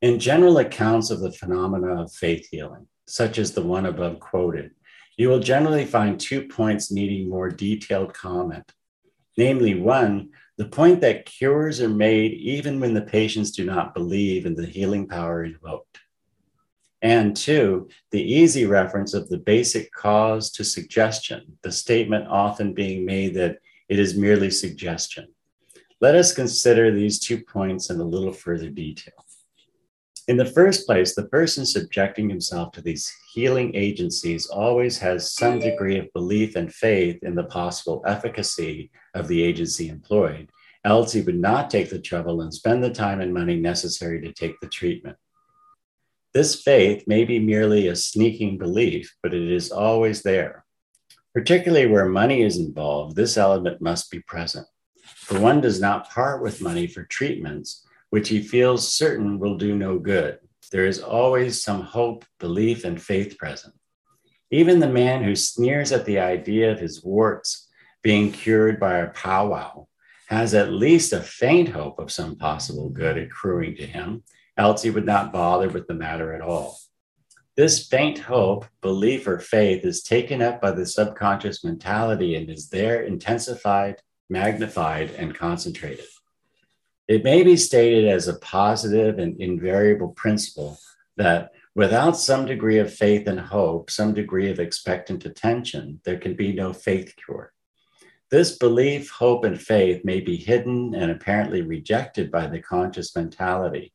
In 0.00 0.18
general 0.18 0.56
accounts 0.58 1.10
of 1.10 1.20
the 1.20 1.32
phenomena 1.32 2.02
of 2.02 2.12
faith 2.12 2.48
healing, 2.50 2.86
such 3.06 3.38
as 3.38 3.52
the 3.52 3.62
one 3.62 3.84
above 3.84 4.18
quoted, 4.18 4.70
you 5.16 5.28
will 5.28 5.40
generally 5.40 5.84
find 5.84 6.20
two 6.20 6.46
points 6.46 6.90
needing 6.92 7.28
more 7.28 7.48
detailed 7.50 8.12
comment. 8.12 8.70
Namely, 9.36 9.74
one, 9.74 10.30
the 10.56 10.66
point 10.66 11.00
that 11.02 11.26
cures 11.26 11.80
are 11.80 11.88
made 11.88 12.32
even 12.32 12.80
when 12.80 12.94
the 12.94 13.02
patients 13.02 13.50
do 13.50 13.64
not 13.64 13.94
believe 13.94 14.46
in 14.46 14.54
the 14.54 14.66
healing 14.66 15.06
power 15.06 15.44
invoked. 15.44 15.98
And 17.02 17.36
two, 17.36 17.88
the 18.10 18.22
easy 18.22 18.64
reference 18.64 19.12
of 19.12 19.28
the 19.28 19.36
basic 19.36 19.92
cause 19.92 20.50
to 20.52 20.64
suggestion, 20.64 21.58
the 21.62 21.70
statement 21.70 22.26
often 22.28 22.72
being 22.72 23.04
made 23.04 23.34
that 23.34 23.58
it 23.88 23.98
is 23.98 24.16
merely 24.16 24.50
suggestion. 24.50 25.28
Let 26.00 26.14
us 26.14 26.34
consider 26.34 26.90
these 26.90 27.18
two 27.18 27.42
points 27.44 27.90
in 27.90 28.00
a 28.00 28.04
little 28.04 28.32
further 28.32 28.70
detail. 28.70 29.25
In 30.28 30.36
the 30.36 30.44
first 30.44 30.86
place, 30.86 31.14
the 31.14 31.28
person 31.28 31.64
subjecting 31.64 32.28
himself 32.28 32.72
to 32.72 32.82
these 32.82 33.14
healing 33.32 33.76
agencies 33.76 34.46
always 34.46 34.98
has 34.98 35.32
some 35.32 35.60
degree 35.60 35.98
of 35.98 36.12
belief 36.12 36.56
and 36.56 36.72
faith 36.72 37.22
in 37.22 37.36
the 37.36 37.44
possible 37.44 38.02
efficacy 38.04 38.90
of 39.14 39.28
the 39.28 39.40
agency 39.40 39.88
employed, 39.88 40.50
else 40.84 41.12
he 41.12 41.22
would 41.22 41.38
not 41.38 41.70
take 41.70 41.90
the 41.90 42.00
trouble 42.00 42.40
and 42.40 42.52
spend 42.52 42.82
the 42.82 42.90
time 42.90 43.20
and 43.20 43.32
money 43.32 43.54
necessary 43.54 44.20
to 44.22 44.32
take 44.32 44.58
the 44.58 44.66
treatment. 44.66 45.16
This 46.34 46.60
faith 46.60 47.04
may 47.06 47.24
be 47.24 47.38
merely 47.38 47.86
a 47.86 47.94
sneaking 47.94 48.58
belief, 48.58 49.14
but 49.22 49.32
it 49.32 49.48
is 49.48 49.70
always 49.70 50.22
there. 50.22 50.64
Particularly 51.34 51.86
where 51.86 52.06
money 52.06 52.42
is 52.42 52.58
involved, 52.58 53.14
this 53.14 53.36
element 53.36 53.80
must 53.80 54.10
be 54.10 54.20
present. 54.20 54.66
For 55.04 55.38
one 55.38 55.60
does 55.60 55.80
not 55.80 56.10
part 56.10 56.42
with 56.42 56.60
money 56.60 56.88
for 56.88 57.04
treatments 57.04 57.85
which 58.16 58.30
he 58.30 58.40
feels 58.40 58.90
certain 58.90 59.38
will 59.38 59.58
do 59.58 59.76
no 59.76 59.98
good. 59.98 60.38
There 60.72 60.86
is 60.86 61.02
always 61.02 61.62
some 61.62 61.82
hope, 61.82 62.24
belief, 62.40 62.86
and 62.86 62.96
faith 62.98 63.36
present. 63.36 63.74
Even 64.50 64.80
the 64.80 64.88
man 64.88 65.22
who 65.22 65.36
sneers 65.36 65.92
at 65.92 66.06
the 66.06 66.18
idea 66.18 66.72
of 66.72 66.80
his 66.80 67.04
warts 67.04 67.68
being 68.02 68.32
cured 68.32 68.80
by 68.80 69.00
a 69.00 69.10
powwow 69.10 69.86
has 70.28 70.54
at 70.54 70.72
least 70.72 71.12
a 71.12 71.20
faint 71.20 71.68
hope 71.68 71.98
of 71.98 72.10
some 72.10 72.36
possible 72.36 72.88
good 72.88 73.18
accruing 73.18 73.76
to 73.76 73.86
him, 73.86 74.22
else 74.56 74.82
he 74.82 74.88
would 74.88 75.04
not 75.04 75.30
bother 75.30 75.68
with 75.68 75.86
the 75.86 75.92
matter 75.92 76.32
at 76.32 76.40
all. 76.40 76.78
This 77.54 77.86
faint 77.86 78.20
hope, 78.20 78.64
belief, 78.80 79.26
or 79.26 79.40
faith 79.40 79.84
is 79.84 80.02
taken 80.02 80.40
up 80.40 80.62
by 80.62 80.70
the 80.70 80.86
subconscious 80.86 81.62
mentality 81.62 82.34
and 82.34 82.48
is 82.48 82.70
there 82.70 83.02
intensified, 83.02 84.00
magnified, 84.30 85.10
and 85.10 85.34
concentrated. 85.34 86.06
It 87.08 87.22
may 87.22 87.44
be 87.44 87.56
stated 87.56 88.08
as 88.08 88.26
a 88.26 88.38
positive 88.38 89.20
and 89.20 89.40
invariable 89.40 90.08
principle 90.08 90.78
that 91.16 91.52
without 91.76 92.16
some 92.16 92.46
degree 92.46 92.78
of 92.78 92.92
faith 92.92 93.28
and 93.28 93.38
hope, 93.38 93.90
some 93.90 94.12
degree 94.12 94.50
of 94.50 94.58
expectant 94.58 95.24
attention, 95.24 96.00
there 96.04 96.18
can 96.18 96.34
be 96.34 96.52
no 96.52 96.72
faith 96.72 97.14
cure. 97.24 97.52
This 98.28 98.58
belief, 98.58 99.08
hope, 99.10 99.44
and 99.44 99.60
faith 99.60 100.04
may 100.04 100.20
be 100.20 100.36
hidden 100.36 100.96
and 100.96 101.12
apparently 101.12 101.62
rejected 101.62 102.32
by 102.32 102.48
the 102.48 102.60
conscious 102.60 103.14
mentality, 103.14 103.92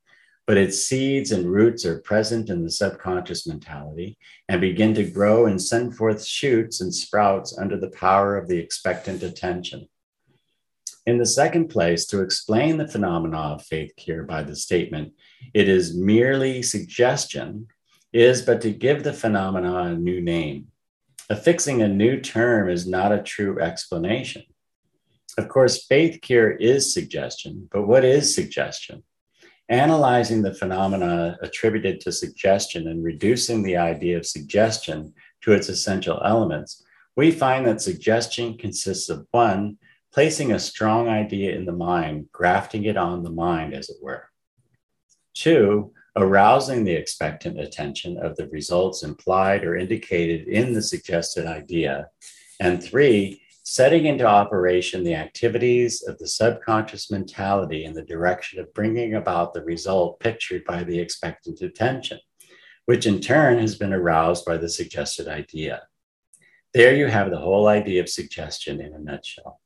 but 0.47 0.55
its 0.55 0.81
seeds 0.81 1.33
and 1.33 1.51
roots 1.51 1.85
are 1.85 1.99
present 1.99 2.49
in 2.49 2.63
the 2.63 2.71
subconscious 2.71 3.45
mentality 3.45 4.17
and 4.47 4.61
begin 4.61 4.93
to 4.93 5.03
grow 5.03 5.47
and 5.47 5.61
send 5.61 5.97
forth 5.97 6.25
shoots 6.25 6.79
and 6.79 6.95
sprouts 6.95 7.57
under 7.57 7.77
the 7.77 7.91
power 7.91 8.37
of 8.37 8.47
the 8.47 8.57
expectant 8.57 9.21
attention. 9.21 9.89
In 11.11 11.17
the 11.17 11.25
second 11.25 11.67
place, 11.67 12.05
to 12.05 12.21
explain 12.21 12.77
the 12.77 12.87
phenomena 12.87 13.37
of 13.37 13.65
faith 13.65 13.91
cure 13.97 14.23
by 14.23 14.43
the 14.43 14.55
statement, 14.55 15.11
it 15.53 15.67
is 15.67 15.93
merely 15.93 16.63
suggestion, 16.63 17.67
is 18.13 18.41
but 18.41 18.61
to 18.61 18.71
give 18.71 19.03
the 19.03 19.11
phenomena 19.11 19.75
a 19.75 19.93
new 19.93 20.21
name. 20.21 20.67
Affixing 21.29 21.81
a 21.81 21.87
new 21.89 22.21
term 22.21 22.69
is 22.69 22.87
not 22.87 23.11
a 23.11 23.21
true 23.21 23.59
explanation. 23.59 24.43
Of 25.37 25.49
course, 25.49 25.85
faith 25.85 26.21
cure 26.21 26.51
is 26.51 26.93
suggestion, 26.93 27.67
but 27.73 27.85
what 27.85 28.05
is 28.05 28.33
suggestion? 28.33 29.03
Analyzing 29.67 30.43
the 30.43 30.53
phenomena 30.53 31.37
attributed 31.41 31.99
to 31.99 32.13
suggestion 32.13 32.87
and 32.87 33.03
reducing 33.03 33.63
the 33.63 33.75
idea 33.75 34.15
of 34.15 34.25
suggestion 34.25 35.13
to 35.41 35.51
its 35.51 35.67
essential 35.67 36.21
elements, 36.23 36.81
we 37.17 37.31
find 37.31 37.67
that 37.67 37.81
suggestion 37.81 38.57
consists 38.57 39.09
of 39.09 39.27
one, 39.31 39.77
placing 40.13 40.51
a 40.51 40.59
strong 40.59 41.07
idea 41.07 41.55
in 41.55 41.65
the 41.65 41.71
mind, 41.71 42.27
grafting 42.31 42.85
it 42.85 42.97
on 42.97 43.23
the 43.23 43.29
mind, 43.29 43.73
as 43.73 43.89
it 43.89 43.97
were. 44.01 44.25
Two, 45.33 45.93
arousing 46.15 46.83
the 46.83 46.93
expectant 46.93 47.59
attention 47.59 48.17
of 48.17 48.35
the 48.35 48.47
results 48.49 49.03
implied 49.03 49.63
or 49.63 49.77
indicated 49.77 50.47
in 50.47 50.73
the 50.73 50.81
suggested 50.81 51.45
idea. 51.45 52.07
And 52.59 52.83
three, 52.83 53.41
setting 53.63 54.05
into 54.05 54.25
operation 54.25 55.03
the 55.03 55.15
activities 55.15 56.03
of 56.05 56.17
the 56.17 56.27
subconscious 56.27 57.09
mentality 57.09 57.85
in 57.85 57.93
the 57.93 58.03
direction 58.03 58.59
of 58.59 58.73
bringing 58.73 59.15
about 59.15 59.53
the 59.53 59.63
result 59.63 60.19
pictured 60.19 60.65
by 60.65 60.83
the 60.83 60.99
expectant 60.99 61.61
attention, 61.61 62.19
which 62.85 63.05
in 63.05 63.21
turn 63.21 63.59
has 63.59 63.75
been 63.75 63.93
aroused 63.93 64.43
by 64.43 64.57
the 64.57 64.67
suggested 64.67 65.29
idea. 65.29 65.83
There 66.73 66.95
you 66.95 67.07
have 67.07 67.31
the 67.31 67.37
whole 67.37 67.67
idea 67.67 68.01
of 68.01 68.09
suggestion 68.09 68.81
in 68.81 68.93
a 68.93 68.99
nutshell. 68.99 69.60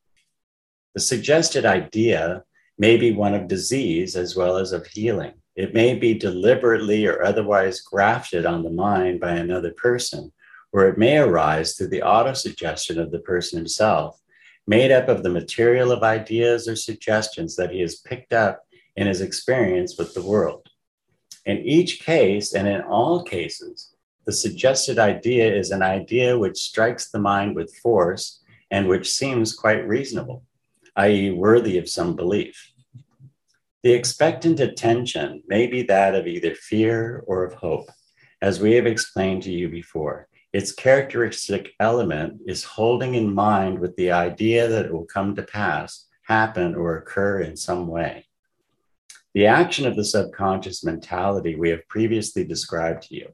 The 0.95 1.01
suggested 1.01 1.65
idea 1.65 2.45
may 2.77 2.95
be 2.95 3.11
one 3.11 3.33
of 3.33 3.49
disease 3.49 4.15
as 4.15 4.37
well 4.37 4.55
as 4.55 4.71
of 4.71 4.87
healing, 4.87 5.33
It 5.53 5.73
may 5.73 5.93
be 5.93 6.13
deliberately 6.13 7.05
or 7.05 7.21
otherwise 7.21 7.81
grafted 7.81 8.45
on 8.45 8.63
the 8.63 8.69
mind 8.69 9.19
by 9.19 9.31
another 9.31 9.71
person, 9.71 10.31
or 10.71 10.87
it 10.87 10.97
may 10.97 11.17
arise 11.17 11.75
through 11.75 11.89
the 11.89 11.99
autosuggestion 11.99 12.97
of 12.97 13.11
the 13.11 13.19
person 13.19 13.57
himself, 13.57 14.21
made 14.65 14.89
up 14.89 15.09
of 15.09 15.21
the 15.21 15.29
material 15.29 15.91
of 15.91 16.01
ideas 16.01 16.65
or 16.65 16.77
suggestions 16.77 17.57
that 17.57 17.71
he 17.71 17.81
has 17.81 17.95
picked 17.95 18.31
up 18.31 18.65
in 18.95 19.05
his 19.05 19.19
experience 19.19 19.97
with 19.97 20.13
the 20.13 20.21
world. 20.21 20.69
In 21.45 21.57
each 21.57 21.99
case, 21.99 22.53
and 22.53 22.69
in 22.69 22.79
all 22.81 23.21
cases, 23.21 23.93
the 24.25 24.31
suggested 24.31 24.97
idea 24.97 25.53
is 25.53 25.71
an 25.71 25.81
idea 25.81 26.39
which 26.39 26.57
strikes 26.57 27.09
the 27.09 27.19
mind 27.19 27.53
with 27.53 27.75
force 27.83 28.41
and 28.71 28.87
which 28.87 29.11
seems 29.11 29.53
quite 29.53 29.85
reasonable, 29.85 30.43
i.e., 30.95 31.31
worthy 31.31 31.77
of 31.77 31.89
some 31.89 32.15
belief. 32.15 32.71
The 33.83 33.93
expectant 33.93 34.59
attention 34.59 35.43
may 35.47 35.67
be 35.67 35.83
that 35.83 36.15
of 36.15 36.25
either 36.25 36.55
fear 36.55 37.23
or 37.27 37.43
of 37.43 37.53
hope, 37.53 37.89
as 38.41 38.59
we 38.59 38.73
have 38.73 38.87
explained 38.87 39.43
to 39.43 39.51
you 39.51 39.69
before. 39.69 40.27
Its 40.53 40.71
characteristic 40.71 41.73
element 41.79 42.41
is 42.47 42.63
holding 42.63 43.15
in 43.15 43.33
mind 43.33 43.77
with 43.77 43.95
the 43.97 44.11
idea 44.11 44.67
that 44.67 44.85
it 44.85 44.93
will 44.93 45.05
come 45.05 45.35
to 45.35 45.43
pass, 45.43 46.07
happen, 46.23 46.75
or 46.75 46.97
occur 46.97 47.41
in 47.41 47.55
some 47.55 47.87
way. 47.87 48.25
The 49.33 49.47
action 49.47 49.85
of 49.85 49.97
the 49.97 50.05
subconscious 50.05 50.83
mentality 50.83 51.55
we 51.55 51.69
have 51.71 51.87
previously 51.89 52.45
described 52.45 53.03
to 53.03 53.15
you. 53.15 53.27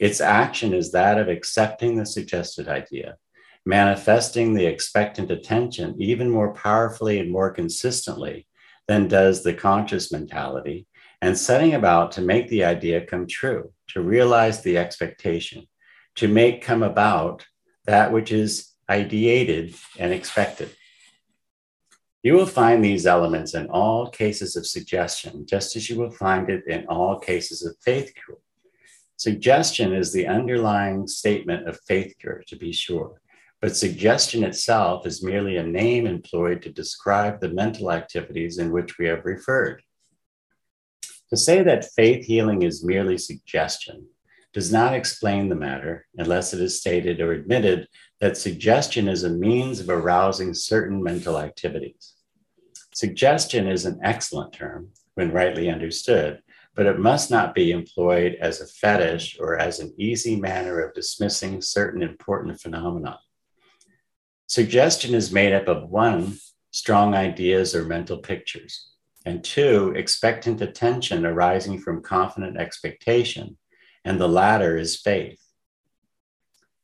Its 0.00 0.20
action 0.20 0.72
is 0.72 0.92
that 0.92 1.18
of 1.18 1.28
accepting 1.28 1.96
the 1.96 2.06
suggested 2.06 2.68
idea, 2.68 3.18
manifesting 3.64 4.54
the 4.54 4.66
expectant 4.66 5.30
attention 5.30 5.94
even 5.98 6.28
more 6.28 6.52
powerfully 6.52 7.18
and 7.18 7.30
more 7.30 7.50
consistently 7.50 8.46
than 8.88 9.08
does 9.08 9.42
the 9.42 9.54
conscious 9.54 10.10
mentality, 10.10 10.86
and 11.20 11.38
setting 11.38 11.74
about 11.74 12.12
to 12.12 12.20
make 12.20 12.48
the 12.48 12.64
idea 12.64 13.06
come 13.06 13.26
true, 13.26 13.72
to 13.88 14.00
realize 14.00 14.62
the 14.62 14.76
expectation, 14.76 15.66
to 16.16 16.26
make 16.26 16.62
come 16.62 16.82
about 16.82 17.46
that 17.86 18.12
which 18.12 18.32
is 18.32 18.72
ideated 18.90 19.78
and 19.98 20.12
expected. 20.12 20.70
You 22.22 22.34
will 22.34 22.46
find 22.46 22.84
these 22.84 23.06
elements 23.06 23.54
in 23.54 23.68
all 23.68 24.10
cases 24.10 24.56
of 24.56 24.66
suggestion, 24.66 25.46
just 25.46 25.74
as 25.76 25.88
you 25.88 25.96
will 25.96 26.10
find 26.10 26.50
it 26.50 26.66
in 26.66 26.86
all 26.86 27.18
cases 27.18 27.64
of 27.64 27.76
faith 27.78 28.12
cure. 28.14 28.38
Suggestion 29.16 29.92
is 29.92 30.12
the 30.12 30.26
underlying 30.26 31.06
statement 31.06 31.68
of 31.68 31.80
faith 31.86 32.14
cure, 32.18 32.42
to 32.48 32.56
be 32.56 32.72
sure. 32.72 33.21
But 33.62 33.76
suggestion 33.76 34.42
itself 34.42 35.06
is 35.06 35.22
merely 35.22 35.56
a 35.56 35.62
name 35.62 36.08
employed 36.08 36.62
to 36.62 36.72
describe 36.72 37.40
the 37.40 37.48
mental 37.48 37.92
activities 37.92 38.58
in 38.58 38.72
which 38.72 38.98
we 38.98 39.06
have 39.06 39.24
referred. 39.24 39.82
To 41.30 41.36
say 41.36 41.62
that 41.62 41.92
faith 41.94 42.26
healing 42.26 42.62
is 42.62 42.84
merely 42.84 43.16
suggestion 43.16 44.08
does 44.52 44.72
not 44.72 44.94
explain 44.94 45.48
the 45.48 45.54
matter 45.54 46.06
unless 46.16 46.52
it 46.52 46.60
is 46.60 46.80
stated 46.80 47.20
or 47.20 47.32
admitted 47.32 47.86
that 48.20 48.36
suggestion 48.36 49.06
is 49.06 49.22
a 49.22 49.30
means 49.30 49.78
of 49.78 49.88
arousing 49.88 50.54
certain 50.54 51.00
mental 51.00 51.38
activities. 51.38 52.14
Suggestion 52.92 53.68
is 53.68 53.86
an 53.86 54.00
excellent 54.02 54.52
term 54.52 54.88
when 55.14 55.32
rightly 55.32 55.70
understood, 55.70 56.42
but 56.74 56.86
it 56.86 56.98
must 56.98 57.30
not 57.30 57.54
be 57.54 57.70
employed 57.70 58.36
as 58.40 58.60
a 58.60 58.66
fetish 58.66 59.38
or 59.38 59.56
as 59.56 59.78
an 59.78 59.94
easy 59.96 60.34
manner 60.34 60.80
of 60.80 60.94
dismissing 60.94 61.62
certain 61.62 62.02
important 62.02 62.60
phenomena. 62.60 63.20
Suggestion 64.46 65.14
is 65.14 65.32
made 65.32 65.52
up 65.52 65.68
of 65.68 65.88
one, 65.88 66.38
strong 66.70 67.14
ideas 67.14 67.74
or 67.74 67.84
mental 67.84 68.18
pictures, 68.18 68.90
and 69.24 69.42
two, 69.42 69.92
expectant 69.96 70.60
attention 70.60 71.24
arising 71.24 71.78
from 71.78 72.02
confident 72.02 72.56
expectation, 72.56 73.56
and 74.04 74.20
the 74.20 74.28
latter 74.28 74.76
is 74.76 75.00
faith. 75.00 75.40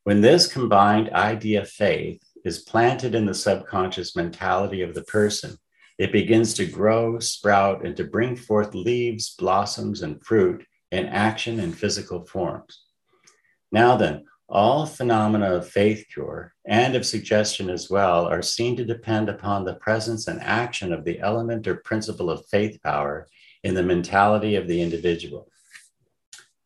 When 0.04 0.20
this 0.20 0.46
combined 0.46 1.10
idea 1.10 1.64
faith 1.64 2.22
is 2.44 2.60
planted 2.60 3.14
in 3.14 3.26
the 3.26 3.34
subconscious 3.34 4.16
mentality 4.16 4.82
of 4.82 4.94
the 4.94 5.04
person, 5.04 5.56
it 5.98 6.12
begins 6.12 6.54
to 6.54 6.66
grow, 6.66 7.18
sprout, 7.18 7.84
and 7.84 7.96
to 7.96 8.04
bring 8.04 8.36
forth 8.36 8.74
leaves, 8.74 9.34
blossoms, 9.34 10.02
and 10.02 10.24
fruit 10.24 10.64
in 10.92 11.06
action 11.06 11.60
and 11.60 11.76
physical 11.76 12.24
forms. 12.24 12.84
Now 13.72 13.96
then, 13.96 14.24
all 14.48 14.86
phenomena 14.86 15.54
of 15.54 15.68
faith 15.68 16.06
cure 16.10 16.54
and 16.66 16.96
of 16.96 17.04
suggestion 17.04 17.68
as 17.68 17.90
well 17.90 18.26
are 18.26 18.40
seen 18.40 18.74
to 18.76 18.84
depend 18.84 19.28
upon 19.28 19.64
the 19.64 19.74
presence 19.74 20.26
and 20.26 20.40
action 20.40 20.92
of 20.92 21.04
the 21.04 21.20
element 21.20 21.66
or 21.66 21.76
principle 21.76 22.30
of 22.30 22.46
faith 22.46 22.80
power 22.82 23.28
in 23.62 23.74
the 23.74 23.82
mentality 23.82 24.56
of 24.56 24.66
the 24.66 24.80
individual. 24.80 25.50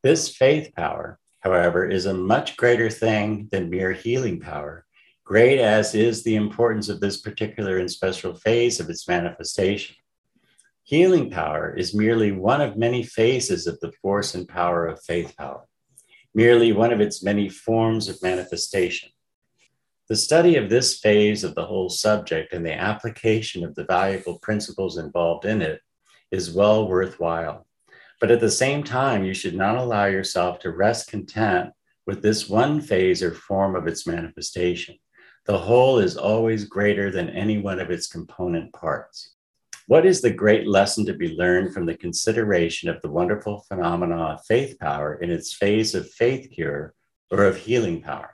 This 0.03 0.29
faith 0.29 0.73
power, 0.77 1.19
however, 1.41 1.89
is 1.89 2.07
a 2.07 2.15
much 2.15 2.57
greater 2.57 2.89
thing 2.89 3.49
than 3.51 3.69
mere 3.69 3.93
healing 3.93 4.39
power, 4.39 4.87
great 5.25 5.59
as 5.59 5.95
is 5.95 6.23
the 6.23 6.37
importance 6.37 6.89
of 6.89 7.01
this 7.01 7.21
particular 7.21 7.79
and 7.79 7.91
special 7.91 8.35
phase 8.35 8.79
of 8.79 8.91
its 8.91 9.09
manifestation. 9.09 9.97
Healing 10.85 11.31
power 11.31 11.75
is 11.75 11.95
merely 11.95 12.31
one 12.31 12.61
of 12.61 12.77
many 12.77 13.03
phases 13.03 13.67
of 13.67 13.81
the 13.81 13.93
force 14.03 14.37
and 14.37 14.47
power 14.47 14.87
of 14.87 15.03
faith 15.03 15.37
power 15.37 15.67
merely 16.35 16.73
one 16.73 16.93
of 16.93 17.01
its 17.01 17.23
many 17.23 17.49
forms 17.49 18.09
of 18.09 18.23
manifestation. 18.23 19.11
The 20.09 20.17
study 20.17 20.57
of 20.57 20.69
this 20.69 20.99
phase 20.99 21.45
of 21.45 21.55
the 21.55 21.67
whole 21.67 21.89
subject 21.89 22.53
and 22.53 22.67
the 22.67 22.75
application 22.75 23.65
of 23.65 23.75
the 23.75 23.85
valuable 23.85 24.39
principles 24.41 24.99
involved 24.99 25.45
in 25.45 25.63
it 25.63 25.81
is 26.31 26.53
well 26.53 26.89
worthwhile. 26.89 27.67
But 28.21 28.31
at 28.31 28.41
the 28.41 28.51
same 28.51 28.83
time, 28.83 29.25
you 29.25 29.35
should 29.35 29.55
not 29.55 29.77
allow 29.77 30.07
yourself 30.07 30.59
to 30.61 30.71
rest 30.71 31.09
content 31.09 31.71
with 32.07 32.23
this 32.23 32.49
one 32.49 32.81
phase 32.81 33.23
or 33.23 33.33
form 33.33 33.75
of 33.75 33.87
its 33.87 34.07
manifestation. 34.07 34.97
The 35.47 35.59
whole 35.59 35.99
is 35.99 36.17
always 36.17 36.65
greater 36.65 37.11
than 37.11 37.31
any 37.31 37.59
one 37.59 37.81
of 37.81 37.91
its 37.91 38.07
component 38.07 38.73
parts. 38.73 39.35
What 39.89 40.07
is 40.07 40.21
the 40.21 40.31
great 40.31 40.69
lesson 40.69 41.05
to 41.07 41.13
be 41.13 41.37
learned 41.37 41.75
from 41.75 41.87
the 41.87 41.97
consideration 41.97 42.89
of 42.89 43.03
the 43.03 43.11
wonderful 43.11 43.65
phenomena 43.69 44.35
of 44.35 44.45
faith 44.47 44.79
power 44.79 45.15
in 45.15 45.31
its 45.31 45.53
phase 45.53 45.95
of 45.95 46.09
faith 46.11 46.51
cure 46.53 46.95
or 47.31 47.45
of 47.45 47.57
healing 47.57 48.01
power? 48.01 48.31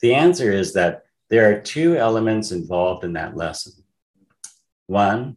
The 0.00 0.14
answer 0.14 0.50
is 0.50 0.72
that 0.72 1.02
there 1.28 1.50
are 1.50 1.60
two 1.60 1.96
elements 1.96 2.52
involved 2.52 3.04
in 3.04 3.12
that 3.14 3.36
lesson. 3.36 3.72
One, 4.86 5.36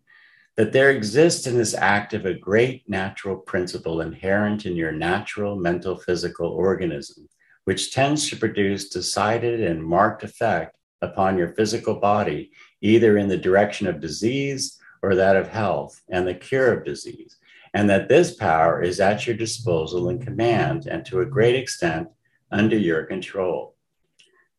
that 0.56 0.71
there 0.71 0.91
exists 0.91 1.48
in 1.48 1.58
this 1.58 1.74
act 1.74 2.13
of 2.13 2.26
a 2.26 2.34
great 2.34 2.88
natural 2.89 3.36
principle 3.36 4.02
inherent 4.02 4.65
in 4.65 4.76
your 4.76 4.93
natural 4.93 5.58
mental 5.58 5.98
physical 5.98 6.48
organism, 6.48 7.28
which 7.65 7.93
tends 7.93 8.30
to 8.30 8.38
produce 8.38 8.88
decided 8.88 9.62
and 9.62 9.84
marked 9.84 10.24
effect 10.24 10.78
upon 11.02 11.38
your 11.38 11.50
physical 11.50 11.95
body, 11.95 12.52
either 12.82 13.17
in 13.17 13.28
the 13.28 13.38
direction 13.38 13.86
of 13.86 14.00
disease 14.00 14.80
or 15.05 15.13
that 15.13 15.35
of 15.35 15.47
health 15.47 16.01
and 16.09 16.27
the 16.27 16.33
cure 16.33 16.73
of 16.73 16.83
disease, 16.83 17.37
and 17.75 17.87
that 17.87 18.09
this 18.09 18.33
power 18.35 18.81
is 18.81 18.99
at 18.99 19.27
your 19.27 19.35
disposal 19.35 20.09
and 20.09 20.25
command, 20.25 20.87
and 20.87 21.05
to 21.05 21.19
a 21.19 21.25
great 21.25 21.55
extent 21.55 22.07
under 22.51 22.75
your 22.75 23.03
control. 23.03 23.75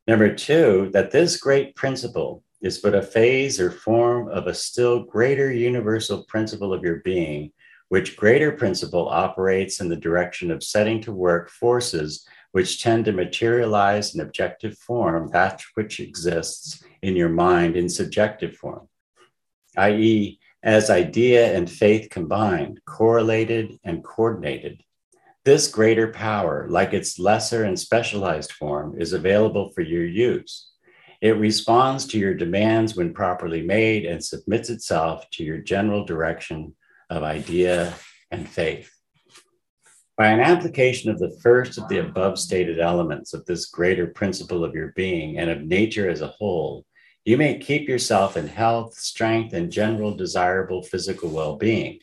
Number 0.06 0.32
two, 0.32 0.90
that 0.92 1.10
this 1.10 1.36
great 1.36 1.74
principle 1.74 2.44
is 2.62 2.78
but 2.78 2.94
a 2.94 3.02
phase 3.02 3.58
or 3.58 3.72
form 3.72 4.28
of 4.28 4.46
a 4.46 4.54
still 4.54 5.02
greater 5.02 5.52
universal 5.52 6.22
principle 6.24 6.72
of 6.72 6.84
your 6.84 7.00
being, 7.00 7.50
which 7.88 8.16
greater 8.16 8.52
principle 8.52 9.08
operates 9.08 9.80
in 9.80 9.88
the 9.88 9.96
direction 9.96 10.52
of 10.52 10.62
setting 10.62 11.00
to 11.02 11.12
work 11.12 11.50
forces 11.50 12.24
which 12.52 12.82
tend 12.82 13.04
to 13.04 13.12
materialize 13.12 14.14
in 14.14 14.20
objective 14.20 14.78
form 14.78 15.28
that 15.32 15.60
which 15.74 16.00
exists 16.00 16.82
in 17.02 17.16
your 17.16 17.28
mind 17.28 17.76
in 17.76 17.88
subjective 17.88 18.56
form 18.56 18.75
i.e., 19.76 20.38
as 20.62 20.90
idea 20.90 21.56
and 21.56 21.70
faith 21.70 22.10
combined, 22.10 22.80
correlated 22.86 23.78
and 23.84 24.02
coordinated. 24.02 24.82
This 25.44 25.68
greater 25.68 26.08
power, 26.08 26.66
like 26.68 26.92
its 26.92 27.20
lesser 27.20 27.62
and 27.62 27.78
specialized 27.78 28.52
form, 28.52 29.00
is 29.00 29.12
available 29.12 29.70
for 29.70 29.82
your 29.82 30.04
use. 30.04 30.70
It 31.20 31.38
responds 31.38 32.04
to 32.06 32.18
your 32.18 32.34
demands 32.34 32.96
when 32.96 33.14
properly 33.14 33.62
made 33.62 34.04
and 34.04 34.22
submits 34.22 34.70
itself 34.70 35.30
to 35.34 35.44
your 35.44 35.58
general 35.58 36.04
direction 36.04 36.74
of 37.08 37.22
idea 37.22 37.94
and 38.30 38.48
faith. 38.48 38.90
By 40.18 40.28
an 40.28 40.40
application 40.40 41.10
of 41.10 41.18
the 41.18 41.38
first 41.42 41.78
of 41.78 41.88
the 41.88 41.98
above 41.98 42.38
stated 42.38 42.80
elements 42.80 43.34
of 43.34 43.44
this 43.44 43.66
greater 43.66 44.06
principle 44.06 44.64
of 44.64 44.74
your 44.74 44.92
being 44.96 45.38
and 45.38 45.50
of 45.50 45.62
nature 45.62 46.08
as 46.08 46.22
a 46.22 46.28
whole, 46.28 46.84
you 47.26 47.36
may 47.36 47.58
keep 47.58 47.88
yourself 47.88 48.36
in 48.36 48.46
health, 48.46 48.94
strength, 48.94 49.52
and 49.52 49.70
general 49.70 50.14
desirable 50.14 50.82
physical 50.82 51.28
well 51.28 51.56
being, 51.56 51.98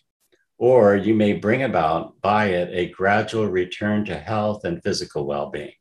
or 0.58 0.98
you 0.98 1.16
may 1.16 1.32
bring 1.32 1.64
about 1.64 2.20
by 2.22 2.48
it 2.48 2.70
a 2.74 2.92
gradual 2.92 3.48
return 3.48 4.04
to 4.06 4.20
health 4.20 4.66
and 4.66 4.84
physical 4.84 5.26
well 5.26 5.50
being 5.50 5.72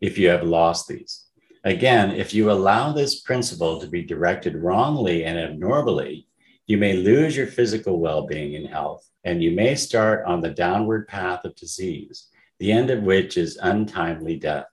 if 0.00 0.18
you 0.18 0.28
have 0.28 0.42
lost 0.42 0.88
these. 0.88 1.24
Again, 1.62 2.10
if 2.10 2.34
you 2.34 2.50
allow 2.50 2.92
this 2.92 3.20
principle 3.20 3.80
to 3.80 3.86
be 3.86 4.02
directed 4.02 4.56
wrongly 4.56 5.24
and 5.24 5.38
abnormally, 5.38 6.26
You 6.66 6.78
may 6.78 6.94
lose 6.94 7.36
your 7.36 7.46
physical 7.46 8.00
well 8.00 8.26
being 8.26 8.56
and 8.56 8.66
health, 8.66 9.06
and 9.22 9.42
you 9.42 9.50
may 9.50 9.74
start 9.74 10.24
on 10.24 10.40
the 10.40 10.50
downward 10.50 11.06
path 11.08 11.44
of 11.44 11.54
disease, 11.56 12.28
the 12.58 12.72
end 12.72 12.90
of 12.90 13.02
which 13.02 13.36
is 13.36 13.58
untimely 13.60 14.36
death. 14.36 14.66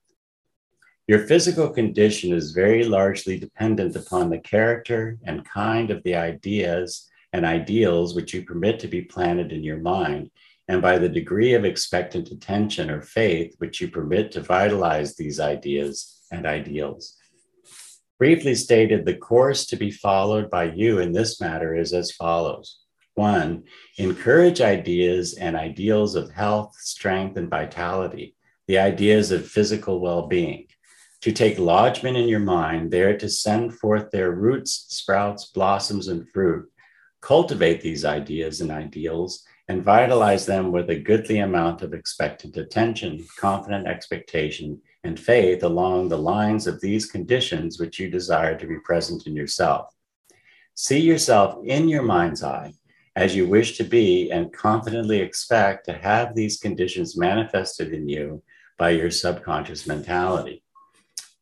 Your 1.11 1.27
physical 1.27 1.69
condition 1.69 2.31
is 2.31 2.53
very 2.53 2.85
largely 2.85 3.37
dependent 3.37 3.97
upon 3.97 4.29
the 4.29 4.39
character 4.39 5.19
and 5.25 5.43
kind 5.43 5.91
of 5.91 6.01
the 6.03 6.15
ideas 6.15 7.09
and 7.33 7.45
ideals 7.45 8.15
which 8.15 8.33
you 8.33 8.45
permit 8.45 8.79
to 8.79 8.87
be 8.87 9.01
planted 9.01 9.51
in 9.51 9.61
your 9.61 9.79
mind, 9.79 10.31
and 10.69 10.81
by 10.81 10.97
the 10.97 11.09
degree 11.09 11.53
of 11.53 11.65
expectant 11.65 12.31
attention 12.31 12.89
or 12.89 13.01
faith 13.01 13.53
which 13.57 13.81
you 13.81 13.89
permit 13.89 14.31
to 14.31 14.39
vitalize 14.39 15.17
these 15.17 15.41
ideas 15.41 16.21
and 16.31 16.45
ideals. 16.45 17.17
Briefly 18.17 18.55
stated, 18.55 19.05
the 19.05 19.17
course 19.17 19.65
to 19.65 19.75
be 19.75 19.91
followed 19.91 20.49
by 20.49 20.71
you 20.71 20.99
in 20.99 21.11
this 21.11 21.41
matter 21.41 21.75
is 21.75 21.93
as 21.93 22.13
follows. 22.13 22.79
One, 23.15 23.65
encourage 23.97 24.61
ideas 24.61 25.33
and 25.33 25.57
ideals 25.57 26.15
of 26.15 26.31
health, 26.31 26.73
strength, 26.79 27.35
and 27.35 27.49
vitality, 27.49 28.33
the 28.65 28.77
ideas 28.77 29.31
of 29.31 29.45
physical 29.45 29.99
well 29.99 30.27
being 30.27 30.67
to 31.21 31.31
take 31.31 31.59
lodgment 31.59 32.17
in 32.17 32.27
your 32.27 32.39
mind, 32.39 32.91
there 32.91 33.17
to 33.17 33.29
send 33.29 33.77
forth 33.77 34.09
their 34.09 34.31
roots, 34.31 34.85
sprouts, 34.89 35.45
blossoms, 35.45 36.07
and 36.07 36.27
fruit. 36.29 36.67
Cultivate 37.21 37.81
these 37.81 38.03
ideas 38.03 38.61
and 38.61 38.71
ideals 38.71 39.43
and 39.67 39.83
vitalize 39.83 40.45
them 40.47 40.71
with 40.71 40.89
a 40.89 40.99
goodly 40.99 41.39
amount 41.39 41.83
of 41.83 41.93
expectant 41.93 42.57
attention, 42.57 43.23
confident 43.37 43.87
expectation, 43.87 44.81
and 45.03 45.19
faith 45.19 45.63
along 45.63 46.09
the 46.09 46.17
lines 46.17 46.67
of 46.67 46.81
these 46.81 47.05
conditions 47.05 47.79
which 47.79 47.99
you 47.99 48.09
desire 48.09 48.57
to 48.57 48.67
be 48.67 48.79
present 48.79 49.27
in 49.27 49.35
yourself. 49.35 49.93
See 50.73 50.99
yourself 50.99 51.63
in 51.63 51.87
your 51.87 52.03
mind's 52.03 52.43
eye 52.43 52.73
as 53.15 53.35
you 53.35 53.47
wish 53.47 53.77
to 53.77 53.83
be 53.83 54.31
and 54.31 54.53
confidently 54.53 55.19
expect 55.19 55.85
to 55.85 55.93
have 55.93 56.33
these 56.33 56.57
conditions 56.57 57.17
manifested 57.17 57.93
in 57.93 58.09
you 58.09 58.41
by 58.77 58.89
your 58.91 59.11
subconscious 59.11 59.85
mentality. 59.85 60.60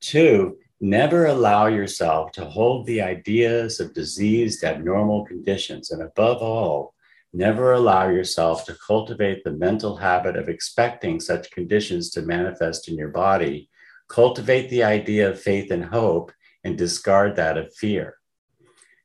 Two, 0.02 0.58
never 0.80 1.26
allow 1.26 1.68
yourself 1.68 2.32
to 2.34 2.46
hold 2.46 2.86
the 2.86 3.02
ideas 3.02 3.80
of 3.80 3.94
diseased 3.94 4.64
abnormal 4.64 5.26
conditions. 5.26 5.92
And 5.92 6.02
above 6.02 6.42
all, 6.42 6.94
never 7.34 7.74
allow 7.74 8.10
yourself 8.10 8.66
to 8.66 8.78
cultivate 8.86 9.44
the 9.44 9.52
mental 9.52 9.98
habit 9.98 10.36
of 10.36 10.50
expecting 10.50 11.20
such 11.20 11.52
conditions 11.52 12.10
to 12.12 12.22
manifest 12.22 12.88
in 12.88 12.96
your 12.96 13.10
body. 13.10 13.70
Cultivate 14.08 14.70
the 14.70 14.84
idea 14.84 15.30
of 15.30 15.40
faith 15.40 15.70
and 15.70 15.86
hope 15.86 16.32
and 16.64 16.78
discard 16.78 17.36
that 17.36 17.58
of 17.58 17.74
fear. 17.76 18.16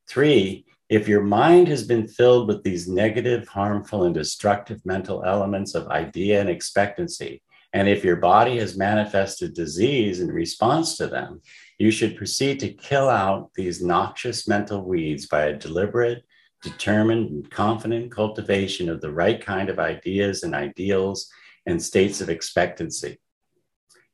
Three, 0.09 0.64
if 0.88 1.09
your 1.09 1.22
mind 1.22 1.68
has 1.68 1.87
been 1.87 2.07
filled 2.07 2.46
with 2.46 2.62
these 2.62 2.88
negative, 2.88 3.48
harmful, 3.48 4.04
and 4.04 4.14
destructive 4.14 4.85
mental 4.85 5.24
elements 5.24 5.74
of 5.74 5.88
idea 5.88 6.40
and 6.40 6.48
expectancy, 6.48 7.42
and 7.74 7.88
if 7.88 8.04
your 8.04 8.16
body 8.16 8.58
has 8.58 8.76
manifested 8.76 9.52
disease 9.52 10.20
in 10.20 10.30
response 10.30 10.96
to 10.96 11.08
them, 11.08 11.42
you 11.76 11.90
should 11.90 12.16
proceed 12.16 12.60
to 12.60 12.72
kill 12.72 13.10
out 13.10 13.50
these 13.54 13.82
noxious 13.82 14.46
mental 14.46 14.82
weeds 14.84 15.26
by 15.26 15.46
a 15.46 15.58
deliberate, 15.58 16.22
determined, 16.62 17.30
and 17.30 17.50
confident 17.50 18.12
cultivation 18.12 18.88
of 18.88 19.00
the 19.00 19.12
right 19.12 19.44
kind 19.44 19.68
of 19.68 19.80
ideas 19.80 20.44
and 20.44 20.54
ideals 20.54 21.28
and 21.66 21.82
states 21.82 22.20
of 22.20 22.30
expectancy. 22.30 23.18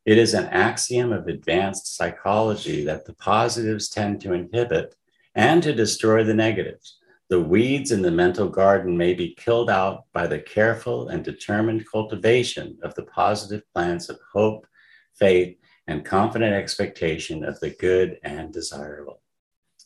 It 0.06 0.16
is 0.16 0.32
an 0.32 0.46
axiom 0.46 1.12
of 1.12 1.28
advanced 1.28 1.94
psychology 1.94 2.82
that 2.84 3.04
the 3.04 3.12
positives 3.12 3.90
tend 3.90 4.22
to 4.22 4.32
inhibit 4.32 4.94
and 5.34 5.62
to 5.62 5.74
destroy 5.74 6.24
the 6.24 6.32
negatives. 6.32 6.96
The 7.30 7.40
weeds 7.40 7.92
in 7.92 8.02
the 8.02 8.10
mental 8.10 8.48
garden 8.48 8.96
may 8.96 9.14
be 9.14 9.36
killed 9.36 9.70
out 9.70 10.06
by 10.12 10.26
the 10.26 10.40
careful 10.40 11.10
and 11.10 11.24
determined 11.24 11.88
cultivation 11.88 12.76
of 12.82 12.92
the 12.96 13.04
positive 13.04 13.62
plants 13.72 14.08
of 14.08 14.18
hope, 14.32 14.66
faith, 15.16 15.56
and 15.86 16.04
confident 16.04 16.52
expectation 16.52 17.44
of 17.44 17.60
the 17.60 17.70
good 17.70 18.18
and 18.24 18.52
desirable. 18.52 19.22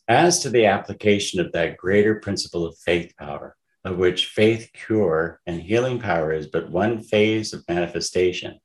As 0.09 0.41
to 0.41 0.49
the 0.49 0.65
application 0.65 1.39
of 1.39 1.53
that 1.53 1.77
greater 1.77 2.15
principle 2.15 2.65
of 2.65 2.79
faith 2.79 3.13
power, 3.19 3.57
of 3.85 3.99
which 3.99 4.29
faith 4.29 4.71
cure 4.73 5.43
and 5.45 5.61
healing 5.61 6.01
power 6.01 6.33
is 6.33 6.47
but 6.47 6.71
one 6.71 7.03
phase 7.03 7.53
of 7.53 7.69
manifestation, 7.69 8.59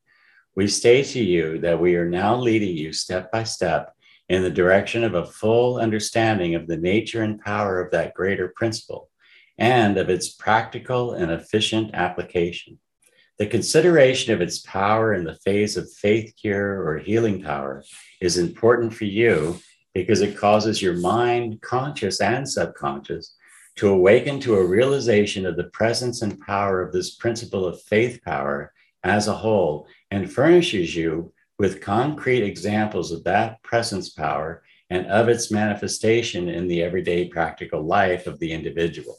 we 0.55 0.67
say 0.67 1.03
to 1.03 1.21
you 1.21 1.59
that 1.59 1.81
we 1.81 1.95
are 1.95 2.09
now 2.09 2.33
leading 2.37 2.77
you 2.77 2.93
step 2.93 3.29
by 3.29 3.43
step 3.43 3.93
in 4.29 4.43
the 4.43 4.49
direction 4.49 5.03
of 5.03 5.15
a 5.15 5.25
full 5.25 5.79
understanding 5.79 6.55
of 6.55 6.67
the 6.67 6.77
nature 6.77 7.23
and 7.23 7.41
power 7.41 7.81
of 7.81 7.91
that 7.91 8.13
greater 8.13 8.53
principle 8.55 9.09
and 9.57 9.97
of 9.97 10.09
its 10.09 10.29
practical 10.29 11.13
and 11.13 11.31
efficient 11.31 11.91
application. 11.93 12.79
The 13.39 13.47
consideration 13.47 14.33
of 14.33 14.41
its 14.41 14.59
power 14.59 15.13
in 15.13 15.23
the 15.23 15.35
phase 15.43 15.77
of 15.77 15.91
faith 15.91 16.33
cure 16.39 16.87
or 16.87 16.99
healing 16.99 17.41
power 17.41 17.83
is 18.21 18.37
important 18.37 18.93
for 18.93 19.05
you 19.05 19.59
because 19.93 20.21
it 20.21 20.37
causes 20.37 20.81
your 20.81 20.95
mind, 20.95 21.61
conscious 21.61 22.21
and 22.21 22.47
subconscious, 22.47 23.35
to 23.77 23.89
awaken 23.89 24.39
to 24.41 24.55
a 24.55 24.65
realization 24.65 25.45
of 25.45 25.55
the 25.55 25.69
presence 25.71 26.21
and 26.21 26.39
power 26.41 26.81
of 26.81 26.91
this 26.91 27.15
principle 27.15 27.65
of 27.65 27.81
faith 27.83 28.21
power 28.23 28.73
as 29.03 29.27
a 29.27 29.33
whole 29.33 29.87
and 30.11 30.31
furnishes 30.31 30.95
you 30.95 31.33
with 31.59 31.81
concrete 31.81 32.41
examples 32.41 33.11
of 33.11 33.25
that 33.25 33.61
presence 33.63 34.09
power 34.09 34.63
and 34.89 35.05
of 35.07 35.27
its 35.27 35.51
manifestation 35.51 36.47
in 36.47 36.67
the 36.67 36.81
everyday 36.81 37.27
practical 37.27 37.83
life 37.83 38.25
of 38.25 38.39
the 38.39 38.51
individual. 38.53 39.17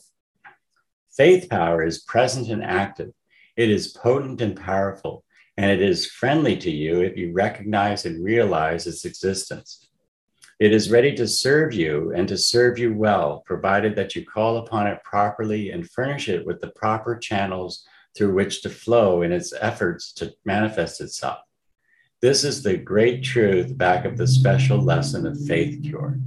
Faith 1.15 1.49
power 1.51 1.85
is 1.85 2.03
present 2.03 2.49
and 2.49 2.65
active. 2.65 3.11
It 3.57 3.71
is 3.71 3.89
potent 3.89 4.41
and 4.41 4.57
powerful, 4.57 5.23
and 5.59 5.71
it 5.71 5.83
is 5.83 6.11
friendly 6.11 6.57
to 6.57 6.71
you 6.71 7.03
if 7.03 7.15
you 7.17 7.31
recognize 7.33 8.07
and 8.07 8.25
realize 8.25 8.87
its 8.87 9.05
existence. 9.05 9.91
It 10.59 10.73
is 10.73 10.91
ready 10.91 11.15
to 11.17 11.29
serve 11.29 11.75
you 11.75 12.13
and 12.17 12.27
to 12.29 12.39
serve 12.39 12.79
you 12.79 12.95
well, 12.95 13.43
provided 13.45 13.95
that 13.97 14.17
you 14.17 14.25
call 14.25 14.57
upon 14.57 14.87
it 14.87 15.05
properly 15.05 15.73
and 15.73 15.89
furnish 15.91 16.29
it 16.29 16.47
with 16.47 16.61
the 16.61 16.71
proper 16.71 17.17
channels 17.17 17.85
through 18.17 18.35
which 18.35 18.63
to 18.63 18.71
flow 18.71 19.23
in 19.23 19.31
its 19.31 19.53
efforts 19.61 20.13
to 20.15 20.33
manifest 20.47 21.03
itself. 21.03 21.41
This 22.23 22.45
is 22.45 22.63
the 22.63 22.77
great 22.77 23.25
truth 23.25 23.79
back 23.79 24.05
of 24.05 24.19
the 24.19 24.27
special 24.27 24.79
lesson 24.79 25.27
of 25.27 25.43
faith 25.47 25.83
cure. 25.83 26.19